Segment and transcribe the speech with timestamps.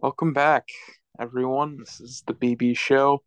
[0.00, 0.68] Welcome back,
[1.18, 1.78] everyone.
[1.78, 3.24] This is the BB Show.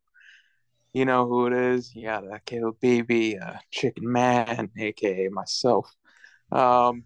[0.94, 1.94] You know who it is.
[1.94, 5.93] You got uh, Caleb Beebe, uh, Chicken Man, aka myself.
[6.49, 7.03] Um,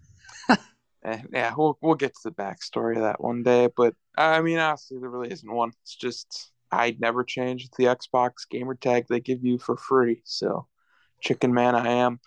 [1.02, 3.68] and yeah, we'll we'll get to the backstory of that one day.
[3.76, 5.72] But I mean, honestly, there really isn't one.
[5.82, 10.22] It's just I'd never change the Xbox gamer tag they give you for free.
[10.24, 10.68] So,
[11.20, 12.20] Chicken Man, I am.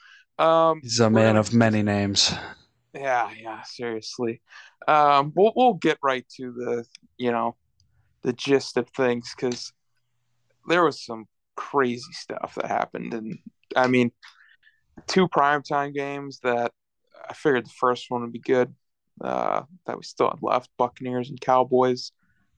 [0.46, 2.34] Um, He's a man of many names.
[2.94, 4.42] Yeah, yeah, seriously.
[4.88, 6.86] Um, we'll we'll get right to the
[7.18, 7.56] you know
[8.24, 9.74] the gist of things because
[10.68, 13.38] there was some crazy stuff that happened, and
[13.76, 14.12] I mean,
[15.08, 16.72] two primetime games that
[17.30, 18.74] I figured the first one would be good.
[19.22, 22.12] Uh, that we still had left Buccaneers and Cowboys,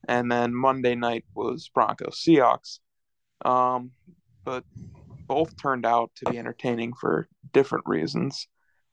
[0.08, 2.78] and then Monday night was Broncos Seahawks.
[3.44, 3.90] Um,
[4.44, 4.64] but
[5.26, 8.46] both turned out to be entertaining for different reasons.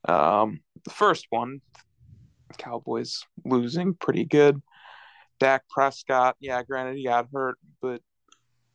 [0.06, 1.60] Um, the first one,
[2.58, 4.60] Cowboys losing pretty good.
[5.38, 8.02] Dak Prescott, yeah, granted he got hurt, but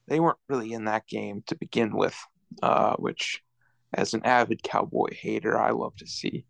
[0.07, 2.17] they weren't really in that game to begin with,
[2.63, 3.41] uh, which,
[3.93, 6.45] as an avid Cowboy hater, I love to see.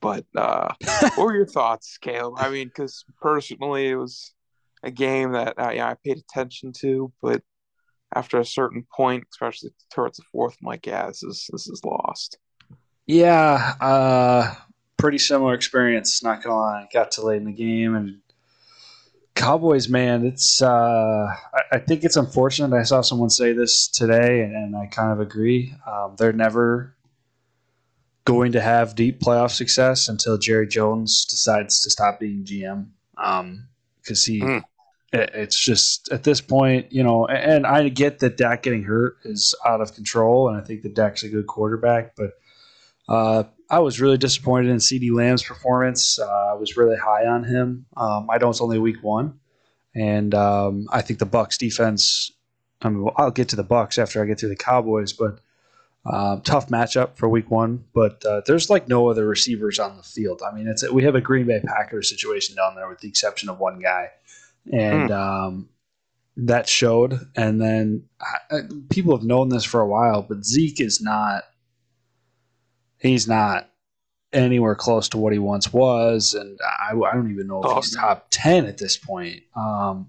[0.00, 2.34] But uh, what were your thoughts, Caleb?
[2.38, 4.34] I mean, because personally, it was
[4.82, 7.42] a game that uh, yeah, I paid attention to, but
[8.14, 11.82] after a certain point, especially towards the fourth, I'm like, yeah, this is this is
[11.84, 12.38] lost.
[13.06, 14.54] Yeah, uh,
[14.96, 16.22] pretty similar experience.
[16.22, 18.20] Not gonna lie, got to late in the game and
[19.34, 20.62] Cowboys, man, it's.
[20.62, 22.74] Uh, I, I, think it's unfortunate.
[22.74, 25.74] I saw someone say this today, and, and I kind of agree.
[25.86, 26.94] Um, they're never
[28.24, 32.86] going to have deep playoff success until Jerry Jones decides to stop being GM.
[33.16, 34.62] Because um, he, mm.
[35.12, 37.26] it, it's just at this point, you know.
[37.26, 40.94] And I get that Dak getting hurt is out of control, and I think that
[40.94, 42.30] Dak's a good quarterback, but
[43.08, 46.18] uh, I was really disappointed in CeeDee Lamb's performance.
[46.18, 47.86] Uh, I was really high on him.
[47.96, 49.38] Um, I know it's only week one,
[49.94, 52.30] and um, I think the Bucks defense.
[52.82, 55.40] I mean, I'll get to the Bucks after I get to the Cowboys, but
[56.06, 57.84] uh, tough matchup for week one.
[57.94, 60.42] But uh, there's like no other receivers on the field.
[60.46, 63.48] I mean, it's we have a Green Bay Packers situation down there with the exception
[63.48, 64.10] of one guy,
[64.72, 65.12] and hmm.
[65.12, 65.68] um,
[66.36, 67.18] that showed.
[67.36, 68.04] And then
[68.50, 68.60] I,
[68.90, 71.44] people have known this for a while, but Zeke is not
[73.04, 73.70] he's not
[74.32, 77.74] anywhere close to what he once was, and I, I don't even know if oh,
[77.76, 79.42] he's top ten at this point.
[79.56, 80.08] Um,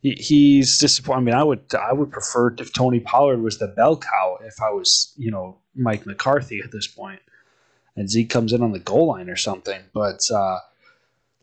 [0.00, 1.20] he, he's disappointed.
[1.20, 4.60] I mean, I would I would prefer if Tony Pollard was the bell cow if
[4.60, 7.20] I was you know Mike McCarthy at this point,
[7.96, 9.80] and Zeke comes in on the goal line or something.
[9.94, 10.58] But uh,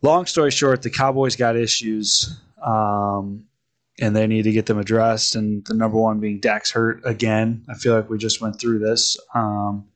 [0.02, 2.40] long story short, the Cowboys got issues.
[2.62, 3.46] Um,
[4.02, 5.36] and they need to get them addressed.
[5.36, 7.64] And the number one being Dak's hurt again.
[7.68, 9.18] I feel like we just went through this.
[9.34, 9.89] Um,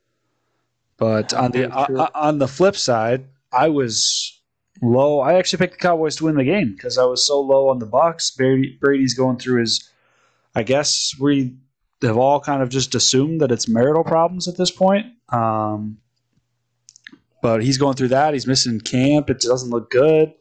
[0.97, 4.41] but on the uh, uh, on the flip side, I was
[4.83, 5.21] low.
[5.21, 7.79] I actually picked the Cowboys to win the game because I was so low on
[7.79, 8.31] the Bucks.
[8.31, 9.91] Brady, Brady's going through his.
[10.55, 11.57] I guess we
[12.03, 15.07] have all kind of just assumed that it's marital problems at this point.
[15.31, 15.99] Um,
[17.43, 18.35] but he's going through that.
[18.35, 19.29] He's missing camp.
[19.31, 20.33] It doesn't look good.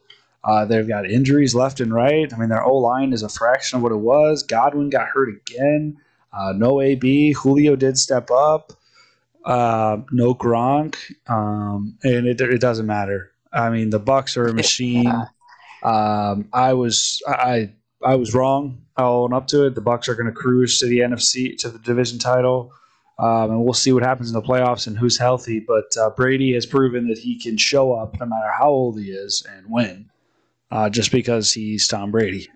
[0.44, 2.32] Uh, they've got injuries left and right.
[2.32, 4.42] I mean, their O line is a fraction of what it was.
[4.42, 5.96] Godwin got hurt again.
[6.32, 7.32] Uh, no AB.
[7.32, 8.72] Julio did step up
[9.44, 10.96] uh, no Gronk,
[11.28, 13.32] um, and it, it doesn't matter.
[13.52, 15.12] I mean, the Bucks are a machine.
[15.82, 17.70] Um, I was I
[18.02, 18.82] I was wrong.
[18.96, 19.74] I'll own up to it.
[19.74, 22.72] The Bucks are going to cruise to the NFC to the division title,
[23.18, 25.60] um, and we'll see what happens in the playoffs and who's healthy.
[25.60, 29.10] But uh, Brady has proven that he can show up no matter how old he
[29.10, 30.10] is and win,
[30.70, 32.48] uh, just because he's Tom Brady.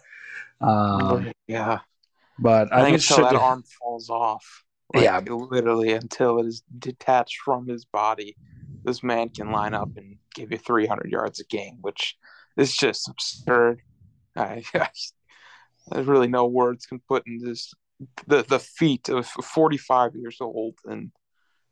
[0.60, 1.80] um, yeah,
[2.38, 4.64] but I, I think until that arm falls off.
[4.94, 8.36] Like, yeah, literally until it is detached from his body,
[8.84, 12.16] this man can line up and give you 300 yards a game, which
[12.56, 13.82] is just absurd.
[14.34, 14.88] I, I
[15.90, 17.72] there's really no words can put in this
[18.26, 21.10] the the feat of 45 years old and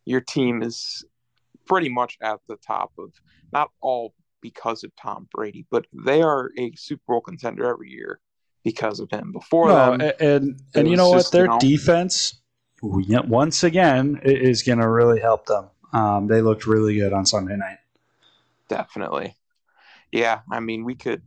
[0.05, 1.05] your team is
[1.67, 3.13] pretty much at the top of
[3.53, 8.21] not all because of Tom Brady, but they are a Super Bowl contender every year
[8.65, 9.33] because of him.
[9.33, 12.41] Before no, them, and and, and you know what, their you know, defense
[12.87, 15.67] once again is going to really help them.
[15.93, 17.79] Um, they looked really good on Sunday night.
[18.69, 19.37] Definitely.
[20.13, 21.23] Yeah, I mean, we could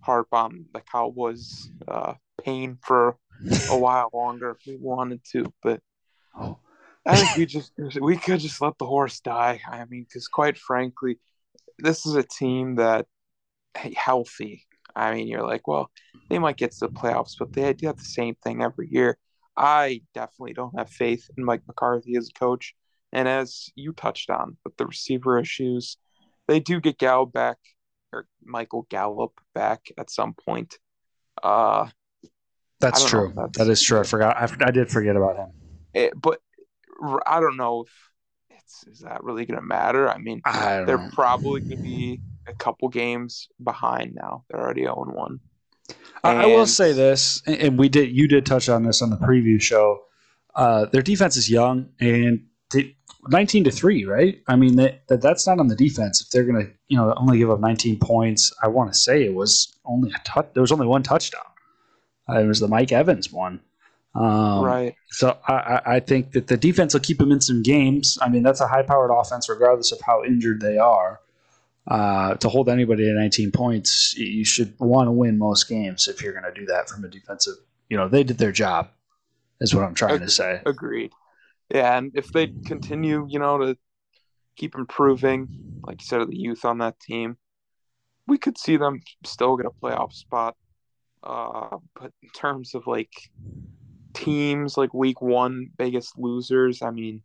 [0.00, 3.16] harp on the Cowboys' uh, pain for
[3.70, 5.80] a while longer if we wanted to, but
[6.38, 6.58] oh.
[7.06, 9.60] I think we just we could just let the horse die.
[9.70, 11.18] I mean, because quite frankly,
[11.78, 13.06] this is a team that
[13.76, 14.66] hey, healthy.
[14.94, 15.90] I mean, you're like, well,
[16.28, 19.18] they might get to the playoffs, but they do have the same thing every year.
[19.56, 22.74] I definitely don't have faith in Mike McCarthy as a coach.
[23.12, 25.96] And as you touched on with the receiver issues,
[26.48, 27.58] they do get Gallup back.
[28.12, 30.78] or Michael Gallup back at some point.
[31.42, 31.88] Uh,
[32.80, 33.32] that's true.
[33.34, 34.00] That's, that is true.
[34.00, 34.36] I forgot.
[34.36, 35.48] I, I did forget about him.
[35.94, 36.40] It, but
[37.26, 37.92] I don't know if
[38.50, 40.08] it's is that really going to matter.
[40.10, 41.10] I mean, I they're know.
[41.12, 44.44] probably going to be a couple games behind now.
[44.48, 45.40] They're already 0 1.
[46.24, 48.10] And, I will say this, and we did.
[48.10, 50.02] You did touch on this on the preview show.
[50.54, 52.96] Uh, their defense is young and they,
[53.28, 54.40] 19 to three, right?
[54.48, 56.22] I mean that, that that's not on the defense.
[56.22, 59.24] If they're going to, you know, only give up 19 points, I want to say
[59.24, 60.48] it was only a touch.
[60.54, 61.42] There was only one touchdown.
[62.28, 63.60] Uh, it was the Mike Evans one.
[64.14, 64.94] Um, right.
[65.10, 68.18] So I, I think that the defense will keep them in some games.
[68.22, 71.20] I mean, that's a high-powered offense, regardless of how injured they are.
[71.88, 76.20] Uh, to hold anybody to 19 points, you should want to win most games if
[76.20, 77.54] you're going to do that from a defensive.
[77.88, 78.88] You know, they did their job,
[79.60, 80.62] is what I'm trying to say.
[80.66, 81.12] Agreed.
[81.70, 83.76] Yeah, and if they continue, you know, to
[84.56, 85.48] keep improving,
[85.86, 87.36] like you said, of the youth on that team,
[88.26, 90.56] we could see them still get a playoff spot.
[91.22, 93.12] Uh, but in terms of like
[94.12, 97.22] teams, like week one biggest losers, I mean,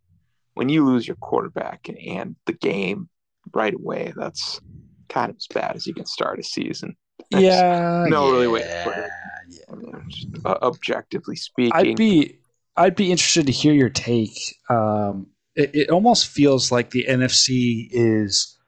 [0.54, 3.08] when you lose your quarterback and the game
[3.54, 4.60] right away, that's
[5.08, 6.96] kind of as bad as you can start a season.
[7.30, 9.10] There's yeah, no yeah, really way to put it.
[9.48, 9.58] Yeah.
[9.70, 12.38] I mean, just, uh, objectively speaking, I'd be
[12.76, 14.36] I'd be interested to hear your take.
[14.68, 18.58] Um, it, it almost feels like the NFC is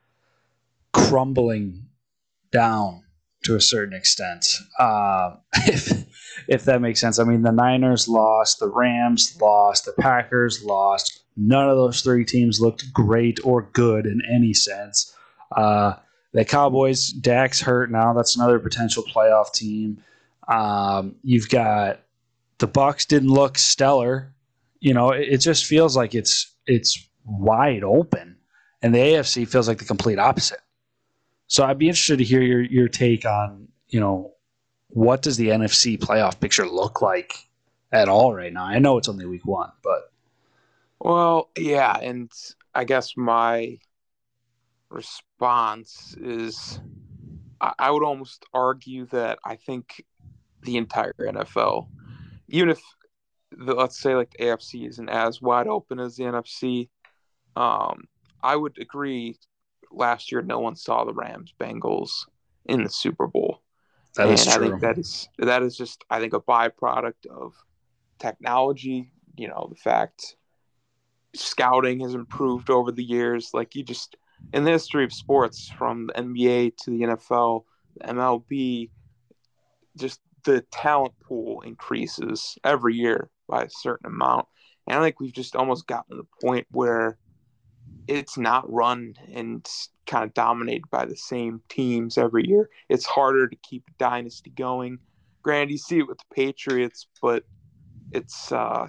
[0.93, 1.87] crumbling
[2.51, 3.03] down
[3.43, 4.47] to a certain extent.
[4.79, 6.05] Uh, if
[6.47, 7.19] if that makes sense.
[7.19, 11.23] I mean, the Niners lost, the Rams lost, the Packers lost.
[11.37, 15.13] None of those three teams looked great or good in any sense.
[15.55, 15.95] Uh,
[16.33, 18.13] the Cowboys, Dak's hurt now.
[18.13, 19.97] That's another potential playoff team.
[20.47, 22.01] Um, you've got
[22.57, 24.33] the Bucks didn't look stellar.
[24.79, 28.37] You know, it, it just feels like it's it's wide open,
[28.81, 30.59] and the AFC feels like the complete opposite.
[31.47, 34.33] So I'd be interested to hear your your take on you know
[34.89, 37.33] what does the NFC playoff picture look like
[37.91, 38.65] at all right now?
[38.65, 40.11] I know it's only week one, but
[41.05, 42.31] well, yeah, and
[42.73, 43.77] I guess my
[44.89, 46.79] response is
[47.61, 50.03] I, I would almost argue that I think
[50.63, 51.89] the entire NFL
[52.47, 52.81] even if
[53.51, 56.89] the, let's say like the AFC isn't as wide open as the NFC,
[57.55, 58.05] um,
[58.41, 59.37] I would agree.
[59.91, 62.09] Last year, no one saw the Rams Bengals
[62.65, 63.61] in the Super Bowl.
[64.15, 67.53] That and I think that is that is just I think a byproduct of
[68.19, 69.11] technology.
[69.37, 70.35] You know, the fact
[71.35, 73.51] scouting has improved over the years.
[73.53, 74.15] Like you just
[74.53, 77.63] in the history of sports, from the NBA to the NFL,
[78.03, 78.89] MLB,
[79.97, 84.47] just the talent pool increases every year by a certain amount.
[84.87, 87.17] And I think we've just almost gotten to the point where
[88.07, 89.67] it's not run and
[90.05, 92.69] kind of dominated by the same teams every year.
[92.89, 94.99] It's harder to keep a dynasty going.
[95.41, 97.43] Granted, you see it with the Patriots, but
[98.11, 98.87] it's uh,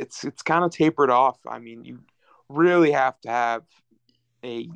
[0.00, 1.38] it's it's kind of tapered off.
[1.46, 2.00] I mean, you
[2.48, 3.62] really have to have
[4.44, 4.68] a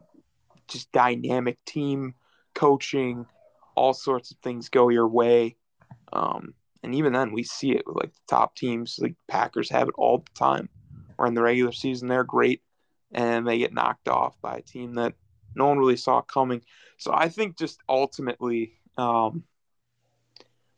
[0.69, 2.15] just dynamic team,
[2.55, 3.27] coaching,
[3.75, 5.57] all sorts of things go your way
[6.15, 8.99] um, and even then, we see it with like the top teams.
[9.01, 10.69] Like Packers have it all the time.
[11.19, 12.63] Or in the regular season, they're great,
[13.13, 15.15] and they get knocked off by a team that
[15.55, 16.63] no one really saw coming.
[16.99, 19.45] So I think just ultimately, um,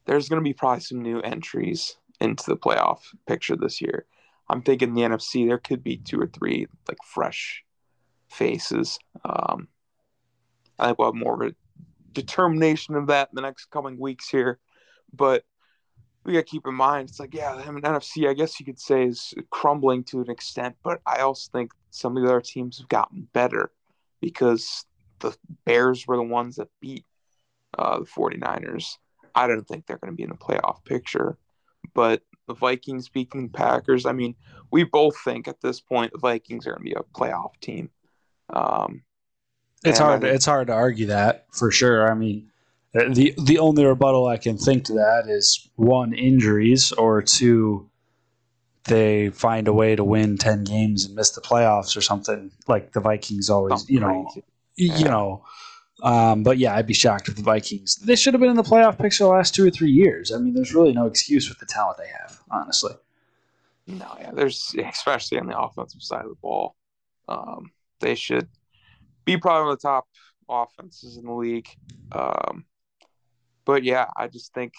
[0.05, 4.07] there's going to be probably some new entries into the playoff picture this year.
[4.49, 7.65] I'm thinking the NFC there could be two or three like fresh
[8.29, 8.99] faces.
[9.25, 9.69] Um,
[10.79, 11.51] I think we'll have more
[12.13, 14.59] determination of that in the next coming weeks here.
[15.13, 15.45] But
[16.25, 18.67] we got to keep in mind, it's like, yeah, I mean, NFC, I guess you
[18.67, 22.41] could say, is crumbling to an extent, but I also think some of the other
[22.41, 23.71] teams have gotten better
[24.21, 24.85] because
[25.21, 27.05] the Bears were the ones that beat
[27.79, 28.97] uh, the 49ers.
[29.35, 31.39] I don't think they're going to be in the playoff picture,
[31.95, 34.35] but the Vikings beating Packers, I mean,
[34.71, 37.91] we both think at this point the Vikings are going to be a playoff team.
[38.51, 39.03] Um,
[39.85, 40.23] it's hard.
[40.23, 42.11] Think, it's hard to argue that for sure.
[42.11, 42.51] I mean,
[42.93, 47.89] the the only rebuttal I can think to that is one injuries or two
[48.87, 52.93] they find a way to win 10 games and miss the playoffs or something like
[52.93, 54.31] the Vikings always, you know,
[54.77, 54.97] yeah.
[54.97, 55.45] you know.
[56.03, 57.97] Um, but yeah, I'd be shocked if the Vikings.
[57.97, 60.31] They should have been in the playoff picture the last two or three years.
[60.31, 62.93] I mean, there's really no excuse with the talent they have, honestly.
[63.87, 66.77] No, yeah, there's especially on the offensive side of the ball.
[67.29, 68.49] Um, they should
[69.25, 70.07] be probably one of the top
[70.49, 71.69] offenses in the league.
[72.13, 72.67] Um,
[73.65, 74.75] but yeah, I just think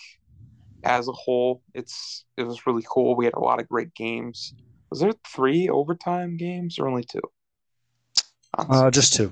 [0.84, 3.16] as a whole, it's it was really cool.
[3.16, 4.54] We had a lot of great games.
[4.90, 7.22] Was there three overtime games or only two?
[8.58, 9.32] Uh, just two.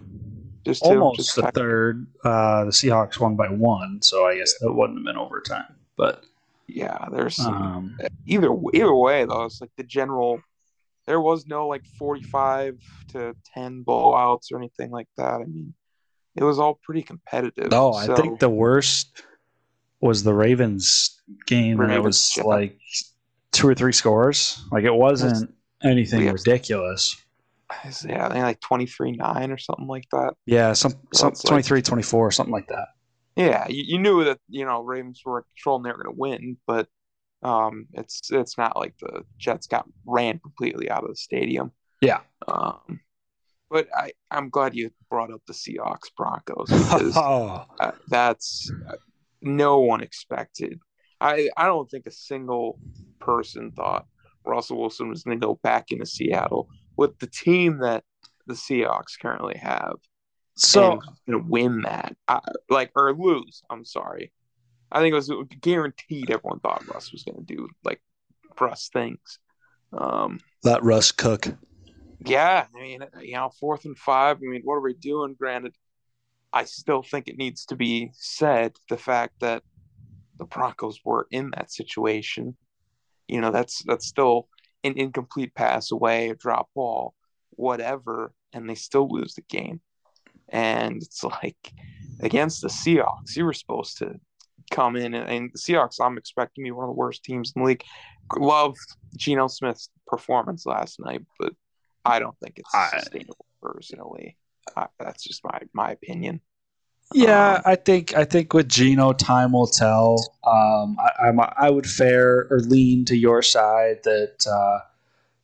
[0.66, 1.54] Just two, almost just tied.
[1.54, 2.08] third.
[2.24, 5.76] Uh, the Seahawks won by one, so I guess that wouldn't have been overtime.
[5.96, 6.24] But
[6.68, 9.46] Yeah, there's um, either either way though.
[9.46, 10.42] It's like the general.
[11.06, 12.80] There was no like forty-five
[13.10, 15.36] to ten blowouts or anything like that.
[15.36, 15.76] I mean,
[16.36, 17.70] it was all pretty competitive.
[17.70, 19.22] no, I think the worst
[20.02, 22.44] was the Ravens game, and it was yeah.
[22.44, 22.80] like
[23.52, 24.64] two or three scores.
[24.72, 25.54] Like it wasn't
[25.84, 26.32] anything Yeah.
[26.32, 27.22] ridiculous.
[28.08, 30.34] Yeah, I think like twenty-three nine or something like that.
[30.46, 32.88] Yeah, some, some it's like- 23, 24, something like that.
[33.36, 36.16] Yeah, you, you knew that you know Ravens were in control and they were going
[36.16, 36.88] to win, but
[37.44, 41.72] um, it's it's not like the Jets got ran completely out of the stadium.
[42.02, 42.22] Yeah.
[42.48, 43.00] Um,
[43.70, 48.96] but I I'm glad you brought up the Seahawks Broncos because oh, uh, that's uh,
[49.42, 50.80] no one expected.
[51.20, 52.80] I I don't think a single
[53.20, 54.06] person thought
[54.46, 58.04] Russell Wilson was going to go back into Seattle with the team that
[58.48, 59.96] the Seahawks currently have
[60.56, 63.62] so and win that, I, like or lose.
[63.70, 64.32] I'm sorry.
[64.92, 66.32] I think it was guaranteed.
[66.32, 68.02] Everyone thought Russ was going to do like
[68.60, 69.40] Russ things.
[69.92, 71.48] Um, let Russ cook.
[72.26, 74.38] yeah, I mean, you know, fourth and five.
[74.38, 75.36] I mean, what are we doing?
[75.38, 75.76] Granted,
[76.54, 79.64] I still think it needs to be said the fact that
[80.38, 82.56] the Broncos were in that situation.
[83.28, 84.48] You know, that's that's still
[84.86, 87.14] an incomplete pass away, a drop ball,
[87.52, 89.82] whatever, and they still lose the game.
[90.50, 91.74] And it's like
[92.22, 94.16] against the Seahawks, you were supposed to
[94.72, 95.98] come in and, and the Seahawks.
[96.02, 97.84] I'm expecting to be one of the worst teams in the league.
[98.36, 98.80] Loved
[99.16, 101.54] Geno Smith's performance last night, but
[102.04, 104.38] I don't think it's I- sustainable personally.
[104.76, 106.42] I, that's just my my opinion.
[107.14, 110.18] Yeah, Um, I think I think with Geno, time will tell.
[110.46, 114.80] Um, I, I'm, I would fare or lean to your side that uh,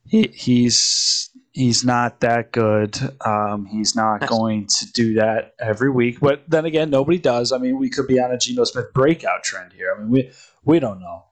[0.08, 2.98] he, he's he's not that good.
[3.25, 6.20] Um, he's not going to do that every week.
[6.20, 7.51] But then again, nobody does.
[7.51, 9.94] I mean, we could be on a Geno Smith breakout trend here.
[9.96, 10.32] I mean, we
[10.63, 11.25] we don't know.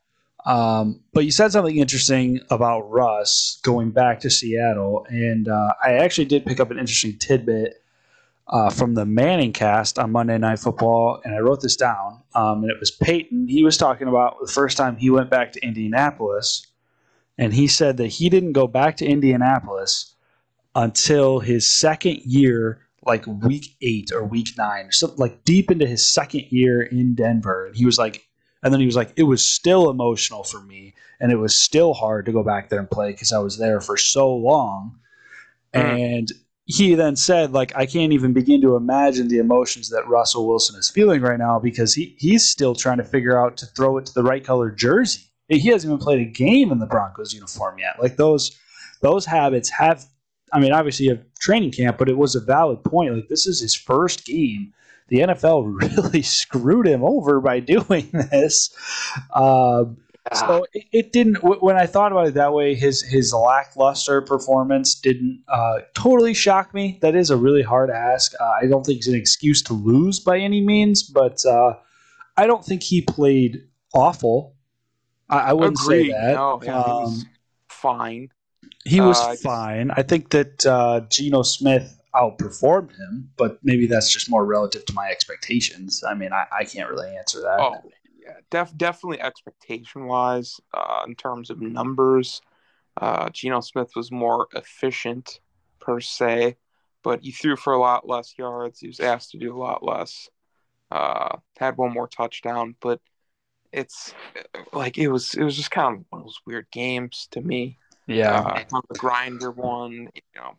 [0.45, 5.93] Um, but you said something interesting about Russ going back to Seattle, and uh, I
[5.93, 7.81] actually did pick up an interesting tidbit
[8.49, 12.21] uh, from the ManningCast on Monday Night Football, and I wrote this down.
[12.33, 13.47] Um, and it was Peyton.
[13.47, 16.65] He was talking about the first time he went back to Indianapolis,
[17.37, 20.15] and he said that he didn't go back to Indianapolis
[20.75, 25.85] until his second year, like week eight or week nine, or something like deep into
[25.85, 27.67] his second year in Denver.
[27.67, 28.27] And he was like,
[28.63, 31.93] and then he was like, it was still emotional for me, and it was still
[31.93, 34.97] hard to go back there and play because I was there for so long.
[35.73, 36.17] Mm.
[36.17, 36.31] And
[36.69, 40.77] he then said, like, I can't even begin to imagine the emotions that Russell Wilson
[40.77, 44.05] is feeling right now because he, he's still trying to figure out to throw it
[44.05, 45.21] to the right color jersey.
[45.47, 47.99] He hasn't even played a game in the Broncos uniform yet.
[47.99, 48.55] Like those
[49.01, 50.05] those habits have
[50.53, 53.15] I mean, obviously have training camp, but it was a valid point.
[53.15, 54.71] Like this is his first game.
[55.07, 58.69] The NFL really screwed him over by doing this.
[59.33, 59.97] Um,
[60.33, 61.35] so it, it didn't.
[61.43, 66.73] When I thought about it that way, his his lackluster performance didn't uh, totally shock
[66.73, 66.99] me.
[67.01, 68.33] That is a really hard ask.
[68.39, 71.73] Uh, I don't think it's an excuse to lose by any means, but uh,
[72.37, 74.55] I don't think he played awful.
[75.29, 76.07] I, I wouldn't Agreed.
[76.07, 76.33] say that.
[76.35, 77.29] No, yeah, he was Um,
[77.69, 78.29] fine.
[78.85, 79.91] he was Uh, fine.
[79.91, 84.93] I think that uh, Geno Smith outperformed him, but maybe that's just more relative to
[84.93, 86.03] my expectations.
[86.07, 87.59] I mean, I, I can't really answer that.
[87.59, 87.75] Oh,
[88.49, 92.41] def- definitely expectation wise, uh, in terms of numbers,
[92.97, 95.39] uh, Geno Smith was more efficient
[95.79, 96.57] per se,
[97.03, 98.79] but he threw for a lot less yards.
[98.79, 100.29] He was asked to do a lot less.
[100.91, 102.99] Uh, had one more touchdown, but
[103.71, 104.13] it's
[104.73, 107.77] like it was it was just kind of one of those weird games to me.
[108.07, 108.39] yeah.
[108.39, 110.55] Uh, on the grinder one, you know,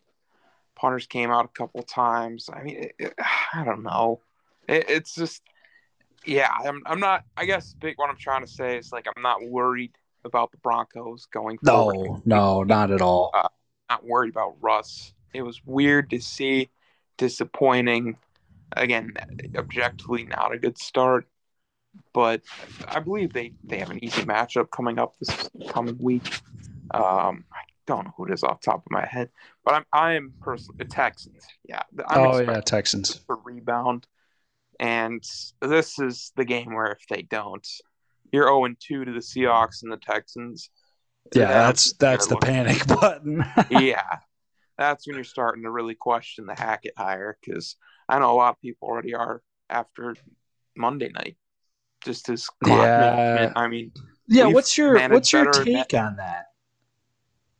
[0.76, 2.48] punters came out a couple times.
[2.52, 3.14] I mean, it, it,
[3.52, 4.20] I don't know.
[4.68, 5.42] It, it's just,
[6.26, 7.24] yeah, I'm, I'm not.
[7.36, 9.92] I guess big what I'm trying to say is like I'm not worried
[10.24, 11.96] about the Broncos going forward.
[12.06, 13.32] no, no, not at all.
[13.88, 15.14] Not worried about Russ.
[15.32, 16.70] It was weird to see,
[17.16, 18.16] disappointing.
[18.76, 19.14] Again,
[19.56, 21.26] objectively not a good start,
[22.12, 22.42] but
[22.86, 26.40] I believe they they have an easy matchup coming up this coming week.
[26.92, 29.30] Um, I don't know who it is off the top of my head,
[29.64, 31.44] but I'm I am personally the Texans.
[31.68, 33.20] Yeah, I'm oh yeah, Texans.
[33.28, 34.06] a rebound,
[34.80, 35.22] and
[35.60, 37.66] this is the game where if they don't,
[38.32, 40.70] you're 0 2 to the Seahawks and the Texans.
[41.34, 43.44] Yeah, Then that's that's the panic button.
[43.70, 44.18] yeah,
[44.78, 47.76] that's when you're starting to really question the Hackett hire because
[48.08, 50.16] I know a lot of people already are after
[50.76, 51.36] Monday night.
[52.04, 52.96] Just as clock Yeah.
[52.96, 53.52] management.
[53.56, 53.92] I mean,
[54.28, 56.46] yeah, what's your what's your take on that?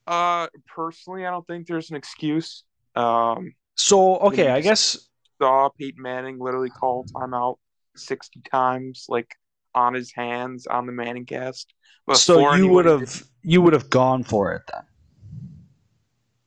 [0.07, 2.65] uh, personally, I don't think there's an excuse.
[2.97, 5.10] Um, So okay, I guess
[5.41, 7.57] saw Peyton Manning literally call timeout
[7.97, 9.35] 60 times, like
[9.75, 11.67] on his hands on the ManningCast.
[12.15, 14.83] So you would have you would have gone for it then.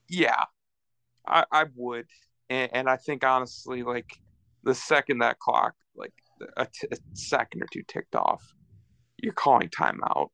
[0.10, 0.44] Yeah,
[1.26, 2.06] I, I would,
[2.50, 4.10] and, and I think honestly, like
[4.64, 6.14] the second that clock, like
[6.58, 8.44] a, t- a second or two ticked off,
[9.18, 10.30] you're calling timeout.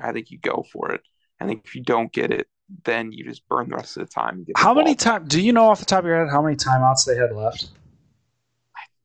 [0.00, 1.00] I think you go for it.
[1.40, 2.46] I think if you don't get it,
[2.84, 4.46] then you just burn the rest of the time.
[4.56, 5.28] how many times?
[5.28, 7.70] Do you know off the top of your head how many timeouts they had left?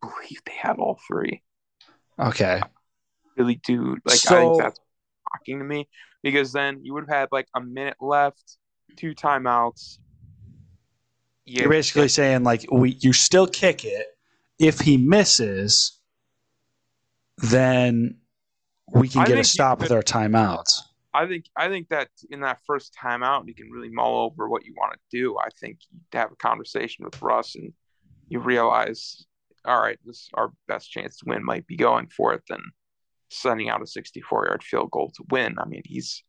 [0.02, 1.44] Believe they had all three.
[2.20, 2.62] Okay.
[2.64, 2.68] I
[3.38, 4.00] really dude.
[4.06, 4.80] Like so, I think that's
[5.32, 5.88] shocking to me
[6.24, 8.58] because then you would have had like a minute left,
[8.96, 10.00] two timeouts.
[11.46, 14.08] Yeah, you're basically saying like we you still kick it.
[14.60, 16.00] If he misses,
[17.38, 18.18] then
[18.94, 20.82] we can I get a stop could, with our timeouts.
[21.14, 24.66] I think I think that in that first timeout, you can really mull over what
[24.66, 25.38] you want to do.
[25.38, 27.74] I think you have a conversation with Russ, and
[28.30, 29.26] you realize,
[29.66, 32.62] all right, this our best chance to win might be going for it than
[33.30, 35.56] sending out a 64 yard field goal to win.
[35.60, 36.24] I mean, he's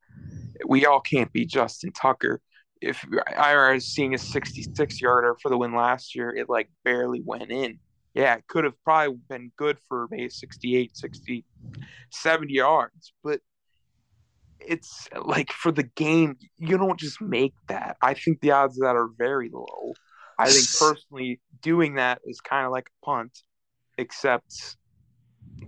[0.66, 2.40] we all can't be Justin Tucker.
[2.80, 3.04] If
[3.36, 7.50] I was seeing a 66 yarder for the win last year, it like barely went
[7.50, 7.78] in.
[8.14, 11.44] Yeah, it could have probably been good for maybe 68, 60,
[12.10, 13.40] 70 yards, but
[14.60, 17.96] it's like for the game, you don't just make that.
[18.02, 19.94] I think the odds of that are very low.
[20.42, 23.38] I think personally, doing that is kind of like a punt,
[23.99, 24.76] except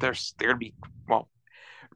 [0.01, 0.75] there's there to be
[1.09, 1.29] well,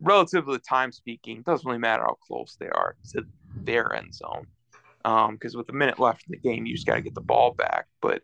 [0.00, 3.24] relative to the time speaking, doesn't really matter how close they are to
[3.56, 4.46] their end zone.
[5.02, 7.20] Because um, with a minute left in the game, you just got to get the
[7.20, 7.86] ball back.
[8.02, 8.22] But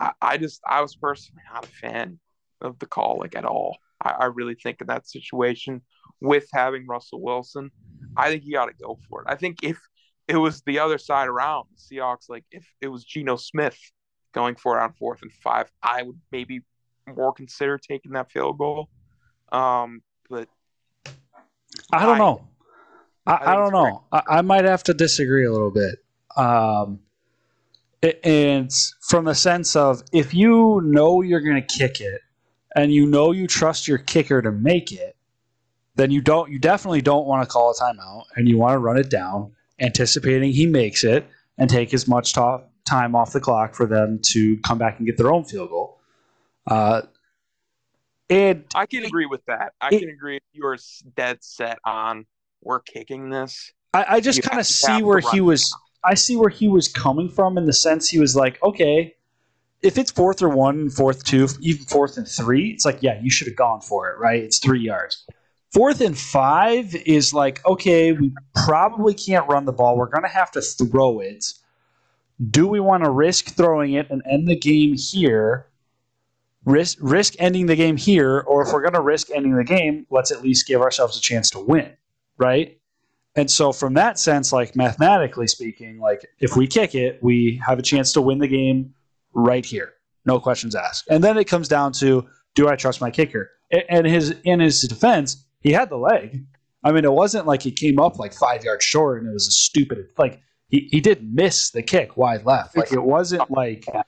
[0.00, 2.18] I, I, just I was personally not a fan
[2.60, 3.78] of the call like at all.
[4.00, 5.82] I, I really think in that situation
[6.20, 7.70] with having Russell Wilson,
[8.16, 9.26] I think you got to go for it.
[9.28, 9.78] I think if
[10.32, 13.76] it was the other side around, the Seahawks, like if it was Geno Smith
[14.32, 16.62] going for it on fourth and five, I would maybe
[17.06, 18.88] more consider taking that field goal.
[19.50, 20.48] Um, but
[21.92, 22.48] I don't I, know.
[23.26, 24.04] I, I, I don't know.
[24.10, 25.96] I, I, might have to disagree a little bit.
[26.34, 27.00] Um,
[28.00, 32.22] it, and from the sense of if you know you're going to kick it
[32.74, 35.14] and you know you trust your kicker to make it,
[35.94, 38.78] then you don't you definitely don't want to call a timeout and you want to
[38.78, 41.26] run it down anticipating he makes it
[41.58, 45.06] and take as much to- time off the clock for them to come back and
[45.06, 46.00] get their own field goal
[46.66, 47.02] uh,
[48.30, 49.72] and I can agree with that.
[49.80, 50.78] I it, can agree if you're
[51.16, 52.26] dead set on
[52.62, 53.72] we're kicking this.
[53.92, 55.74] I, I just kind of see where he was.
[56.04, 59.14] I see where he was coming from in the sense he was like, okay,
[59.82, 63.30] if it's fourth or one, fourth two, even fourth and three, it's like, yeah, you
[63.30, 64.42] should have gone for it, right?
[64.42, 65.26] It's three yards.
[65.72, 69.96] Fourth and five is like, okay, we probably can't run the ball.
[69.96, 71.54] We're going to have to throw it.
[72.50, 75.66] Do we want to risk throwing it and end the game here?
[76.64, 80.06] Risk risk ending the game here, or if we're going to risk ending the game,
[80.10, 81.90] let's at least give ourselves a chance to win,
[82.36, 82.78] right?
[83.34, 87.78] And so, from that sense, like mathematically speaking, like if we kick it, we have
[87.80, 88.94] a chance to win the game
[89.32, 91.08] right here, no questions asked.
[91.08, 93.50] And then it comes down to, do I trust my kicker?
[93.88, 96.44] And his in his defense, he had the leg.
[96.84, 99.46] I mean, it wasn't like he came up like five yards short and it was
[99.46, 102.76] a stupid like he, he did miss the kick wide left.
[102.76, 104.04] Like it wasn't like a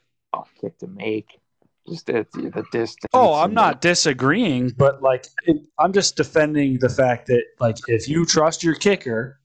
[0.60, 1.40] kick to make.
[1.86, 3.10] Just at the, the distance.
[3.12, 3.88] Oh, I'm not the...
[3.88, 8.74] disagreeing, but like it, I'm just defending the fact that like if you trust your
[8.74, 9.38] kicker,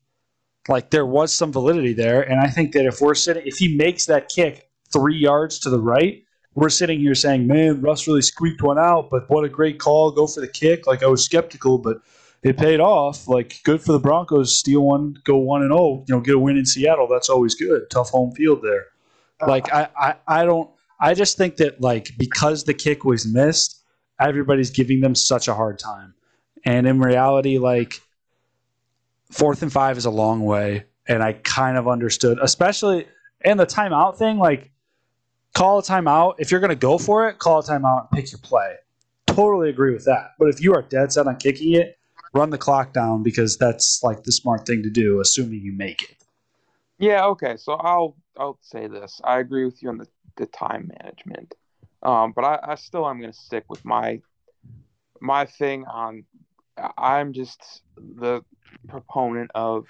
[0.69, 3.75] like there was some validity there, and I think that if we're sitting, if he
[3.75, 6.23] makes that kick three yards to the right,
[6.55, 10.11] we're sitting here saying, man, Russ really squeaked one out, but what a great call.
[10.11, 10.87] Go for the kick.
[10.87, 12.01] Like, I was skeptical, but
[12.43, 13.27] it paid off.
[13.27, 14.55] Like, good for the Broncos.
[14.55, 17.07] Steal one, go 1 and 0, you know, get a win in Seattle.
[17.07, 17.89] That's always good.
[17.89, 18.87] Tough home field there.
[19.45, 23.83] Like, I, I, I don't, I just think that, like, because the kick was missed,
[24.19, 26.13] everybody's giving them such a hard time.
[26.65, 28.01] And in reality, like,
[29.31, 30.85] fourth and five is a long way.
[31.07, 33.07] And I kind of understood, especially,
[33.41, 34.71] and the timeout thing, like,
[35.53, 36.35] call a timeout.
[36.39, 38.75] If you're going to go for it, call a timeout and pick your play.
[39.27, 40.31] Totally agree with that.
[40.39, 41.97] But if you are dead set on kicking it,
[42.33, 46.03] run the clock down because that's like the smart thing to do, assuming you make
[46.03, 46.17] it.
[46.97, 47.25] Yeah.
[47.27, 47.57] Okay.
[47.57, 49.21] So I'll I'll say this.
[49.23, 51.55] I agree with you on the, the time management,
[52.03, 54.21] um, but I, I still am going to stick with my
[55.21, 56.25] my thing on.
[56.97, 58.43] I'm just the
[58.87, 59.85] proponent of.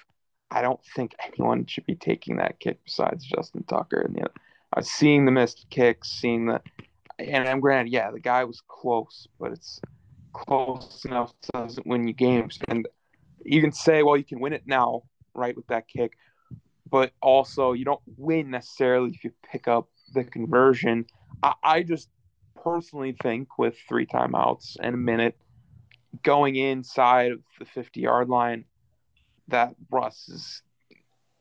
[0.52, 4.28] I don't think anyone should be taking that kick besides Justin Tucker and the
[4.76, 6.60] uh, seeing the missed kicks, seeing the,
[7.18, 9.80] and I'm granted, yeah, the guy was close, but it's
[10.32, 12.58] close enough doesn't win you games.
[12.68, 12.86] And
[13.44, 15.02] you can say, well, you can win it now,
[15.34, 16.16] right, with that kick,
[16.88, 21.06] but also you don't win necessarily if you pick up the conversion.
[21.42, 22.08] I, I just
[22.62, 25.36] personally think with three timeouts and a minute
[26.22, 28.64] going inside of the 50 yard line
[29.48, 30.62] that Russ is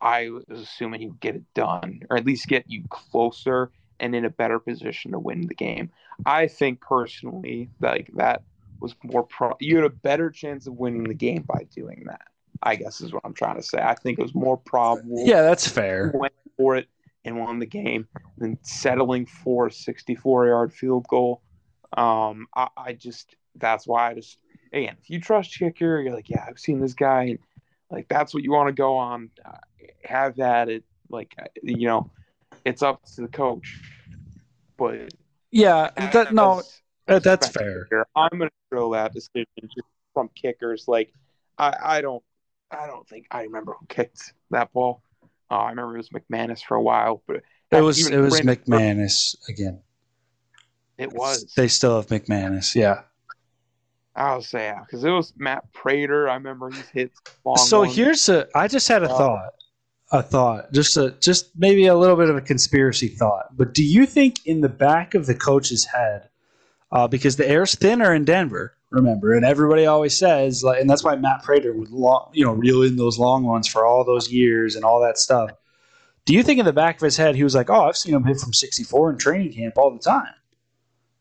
[0.01, 4.15] I was assuming he would get it done or at least get you closer and
[4.15, 5.91] in a better position to win the game.
[6.25, 8.43] I think personally like that
[8.79, 12.27] was more pro you had a better chance of winning the game by doing that.
[12.61, 13.79] I guess is what I'm trying to say.
[13.81, 15.25] I think it was more probable.
[15.25, 16.11] Yeah, that's fair.
[16.13, 16.87] Went for it
[17.23, 18.07] and won the game
[18.37, 21.41] than settling for a 64 yard field goal.
[21.95, 24.37] Um, I, I, just that's why I just
[24.73, 27.39] again, if you trust kicker, you're like, yeah, I've seen this guy, and
[27.89, 29.29] like that's what you want to go on.
[29.81, 32.09] Uh, have at it, like uh, you know,
[32.65, 33.79] it's up to the coach.
[34.77, 35.13] But
[35.51, 36.61] yeah, that no,
[37.05, 37.87] that's fair.
[38.15, 39.69] I'm gonna throw that decision
[40.13, 40.87] from kickers.
[40.87, 41.13] Like,
[41.57, 42.23] I, I don't,
[42.71, 45.01] I don't think I remember who kicked that ball.
[45.51, 48.63] Uh, I remember it was McManus for a while, but it was it was Brandon
[48.65, 49.81] McManus again.
[50.97, 51.53] It was.
[51.55, 53.03] They still have McManus, yeah.
[54.15, 56.29] I'll say because it was Matt Prater.
[56.29, 57.11] I remember he's hit.
[57.55, 57.95] so ones.
[57.95, 58.47] here's a.
[58.53, 59.53] I just had a uh, thought.
[60.11, 63.55] A thought, just a, just maybe a little bit of a conspiracy thought.
[63.55, 66.29] But do you think in the back of the coach's head,
[66.91, 71.03] uh, because the air's thinner in Denver, remember, and everybody always says, like, and that's
[71.03, 74.31] why Matt Prater would, long, you know, reel in those long ones for all those
[74.31, 75.51] years and all that stuff.
[76.25, 78.15] Do you think in the back of his head he was like, "Oh, I've seen
[78.15, 80.33] him hit from 64 in training camp all the time,"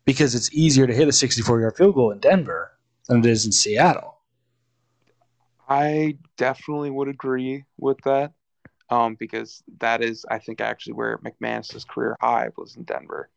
[0.07, 2.73] because it's easier to hit a 64 yard field goal in Denver
[3.07, 4.17] than it is in Seattle.
[5.69, 8.33] I definitely would agree with that,
[8.91, 13.29] um, because that is, I think, actually where McManus's career high was in Denver,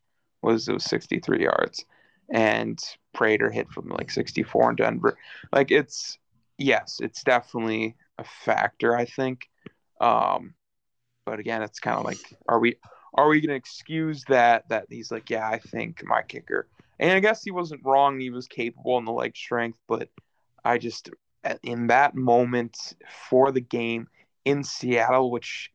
[0.41, 1.85] was it was 63 yards,
[2.29, 2.79] and
[3.13, 5.17] Prater hit from like 64 in Denver.
[5.51, 6.17] Like it's,
[6.57, 8.95] yes, it's definitely a factor.
[8.95, 9.49] I think,
[9.99, 10.53] um,
[11.25, 12.75] but again, it's kind of like, are we
[13.13, 14.69] are we going to excuse that?
[14.69, 16.67] That he's like, yeah, I think my kicker
[17.01, 18.19] and I guess he wasn't wrong.
[18.19, 20.07] He was capable in the leg strength, but
[20.63, 21.09] I just
[21.63, 22.77] in that moment
[23.27, 24.07] for the game
[24.45, 25.71] in Seattle, which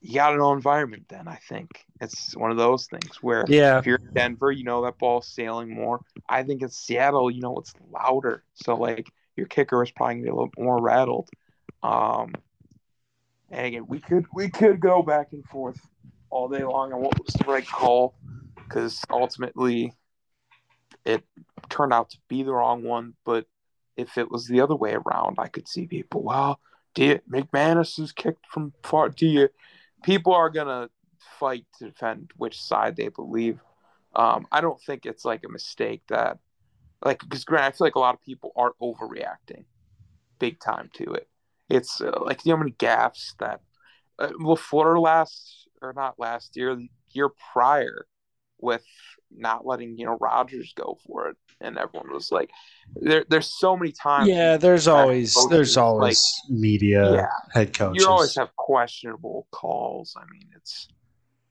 [0.00, 1.86] you got no environment then, I think.
[2.00, 3.78] It's one of those things where yeah.
[3.78, 6.00] if you're in Denver, you know that ball's sailing more.
[6.28, 8.42] I think in Seattle, you know, it's louder.
[8.54, 11.28] So like your kicker is probably gonna be a little more rattled.
[11.82, 12.34] Um
[13.50, 15.78] and again, we could we could go back and forth
[16.30, 18.14] all day long on what was the right call
[18.56, 19.94] because ultimately
[21.04, 21.22] it
[21.68, 23.14] turned out to be the wrong one.
[23.24, 23.46] But
[23.96, 26.58] if it was the other way around, I could see people, well,
[26.96, 29.08] you, McManus is kicked from far.
[29.08, 29.48] Do you?
[30.02, 30.88] People are gonna
[31.38, 33.60] fight to defend which side they believe.
[34.14, 36.38] Um, I don't think it's like a mistake that,
[37.04, 39.64] like, because Grant, I feel like a lot of people are overreacting,
[40.38, 41.28] big time to it.
[41.70, 43.60] It's uh, like you know how many gaffes that
[44.18, 46.78] uh, LaFleur last or not last year,
[47.10, 48.06] year prior,
[48.58, 48.84] with
[49.36, 52.50] not letting you know Rodgers go for it, and everyone was like,
[52.96, 57.76] "There, there's so many times." Yeah, there's always coaches, there's always like, media yeah, head
[57.76, 58.02] coaches.
[58.02, 60.16] You always have questionable calls.
[60.16, 60.88] I mean, it's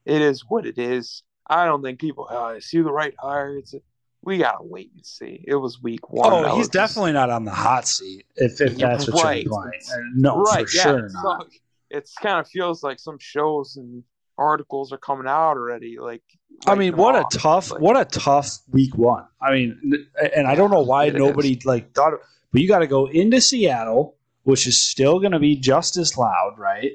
[0.05, 1.23] it is what it is.
[1.47, 3.57] I don't think people oh, see the right hire.
[3.57, 3.75] It's
[4.23, 5.43] we gotta wait and see.
[5.47, 6.31] It was week one.
[6.31, 8.25] Oh, he's definitely not on the hot seat.
[8.35, 9.43] If, if that's what right.
[9.43, 11.47] you're implying, uh, no, right, for yeah, sure not.
[11.89, 14.03] it's kind of feels like some shows and
[14.37, 15.97] articles are coming out already.
[15.99, 16.23] Like,
[16.65, 17.33] I mean, what off.
[17.33, 19.25] a tough, like, what a tough week one.
[19.41, 21.65] I mean, and I don't know why nobody is.
[21.65, 22.13] like thought,
[22.51, 26.17] but you got to go into Seattle, which is still going to be just as
[26.17, 26.91] loud, right?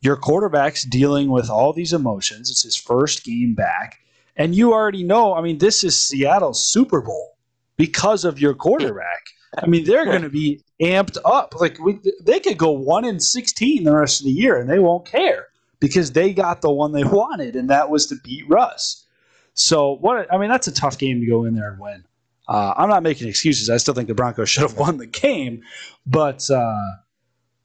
[0.00, 2.50] Your quarterback's dealing with all these emotions.
[2.50, 3.98] It's his first game back,
[4.36, 5.34] and you already know.
[5.34, 7.36] I mean, this is Seattle's Super Bowl
[7.76, 9.26] because of your quarterback.
[9.58, 11.54] I mean, they're going to be amped up.
[11.60, 14.78] Like we, they could go one in sixteen the rest of the year, and they
[14.78, 15.48] won't care
[15.82, 19.04] because they got the one they wanted, and that was to beat Russ.
[19.52, 20.32] So what?
[20.32, 22.04] I mean, that's a tough game to go in there and win.
[22.48, 23.68] Uh, I'm not making excuses.
[23.68, 25.62] I still think the Broncos should have won the game,
[26.06, 26.80] but uh,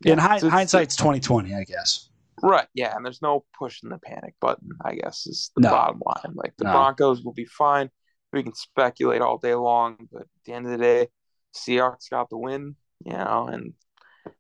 [0.04, 2.10] yeah, in hi- hindsight's 2020, I guess.
[2.44, 2.68] Right.
[2.74, 4.70] Yeah, and there's no pushing the panic button.
[4.84, 5.70] I guess is the no.
[5.70, 6.36] bottom line.
[6.36, 6.72] Like the no.
[6.72, 7.90] Broncos will be fine.
[8.34, 11.08] We can speculate all day long, but at the end of the day,
[11.56, 12.76] Seahawks got the win.
[13.06, 13.74] You know, and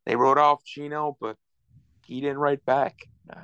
[0.06, 1.38] they wrote off Geno, but
[2.06, 2.96] he didn't write back.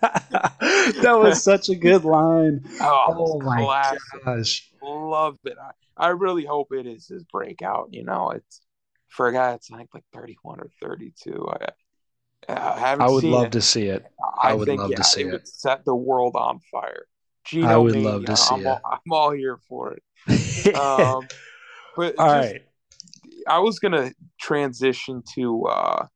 [0.00, 2.64] that was such a good line.
[2.80, 3.98] Oh, oh my classic.
[4.24, 4.70] gosh.
[4.82, 5.56] Love it.
[5.60, 7.88] I, I really hope it is his breakout.
[7.92, 8.60] You know, it's
[9.08, 11.48] for a guy that's like like 31 or 32.
[11.48, 11.68] I,
[12.48, 13.52] I haven't I would love it.
[13.52, 14.04] to see it.
[14.42, 15.32] I, I would think, love yeah, to see it.
[15.32, 17.06] would set the world on fire.
[17.44, 18.66] Geno I would love to see I'm it.
[18.66, 20.02] All, I'm all here for it.
[20.74, 21.26] um,
[21.96, 22.62] but all just, right.
[23.48, 26.06] I was gonna transition to uh,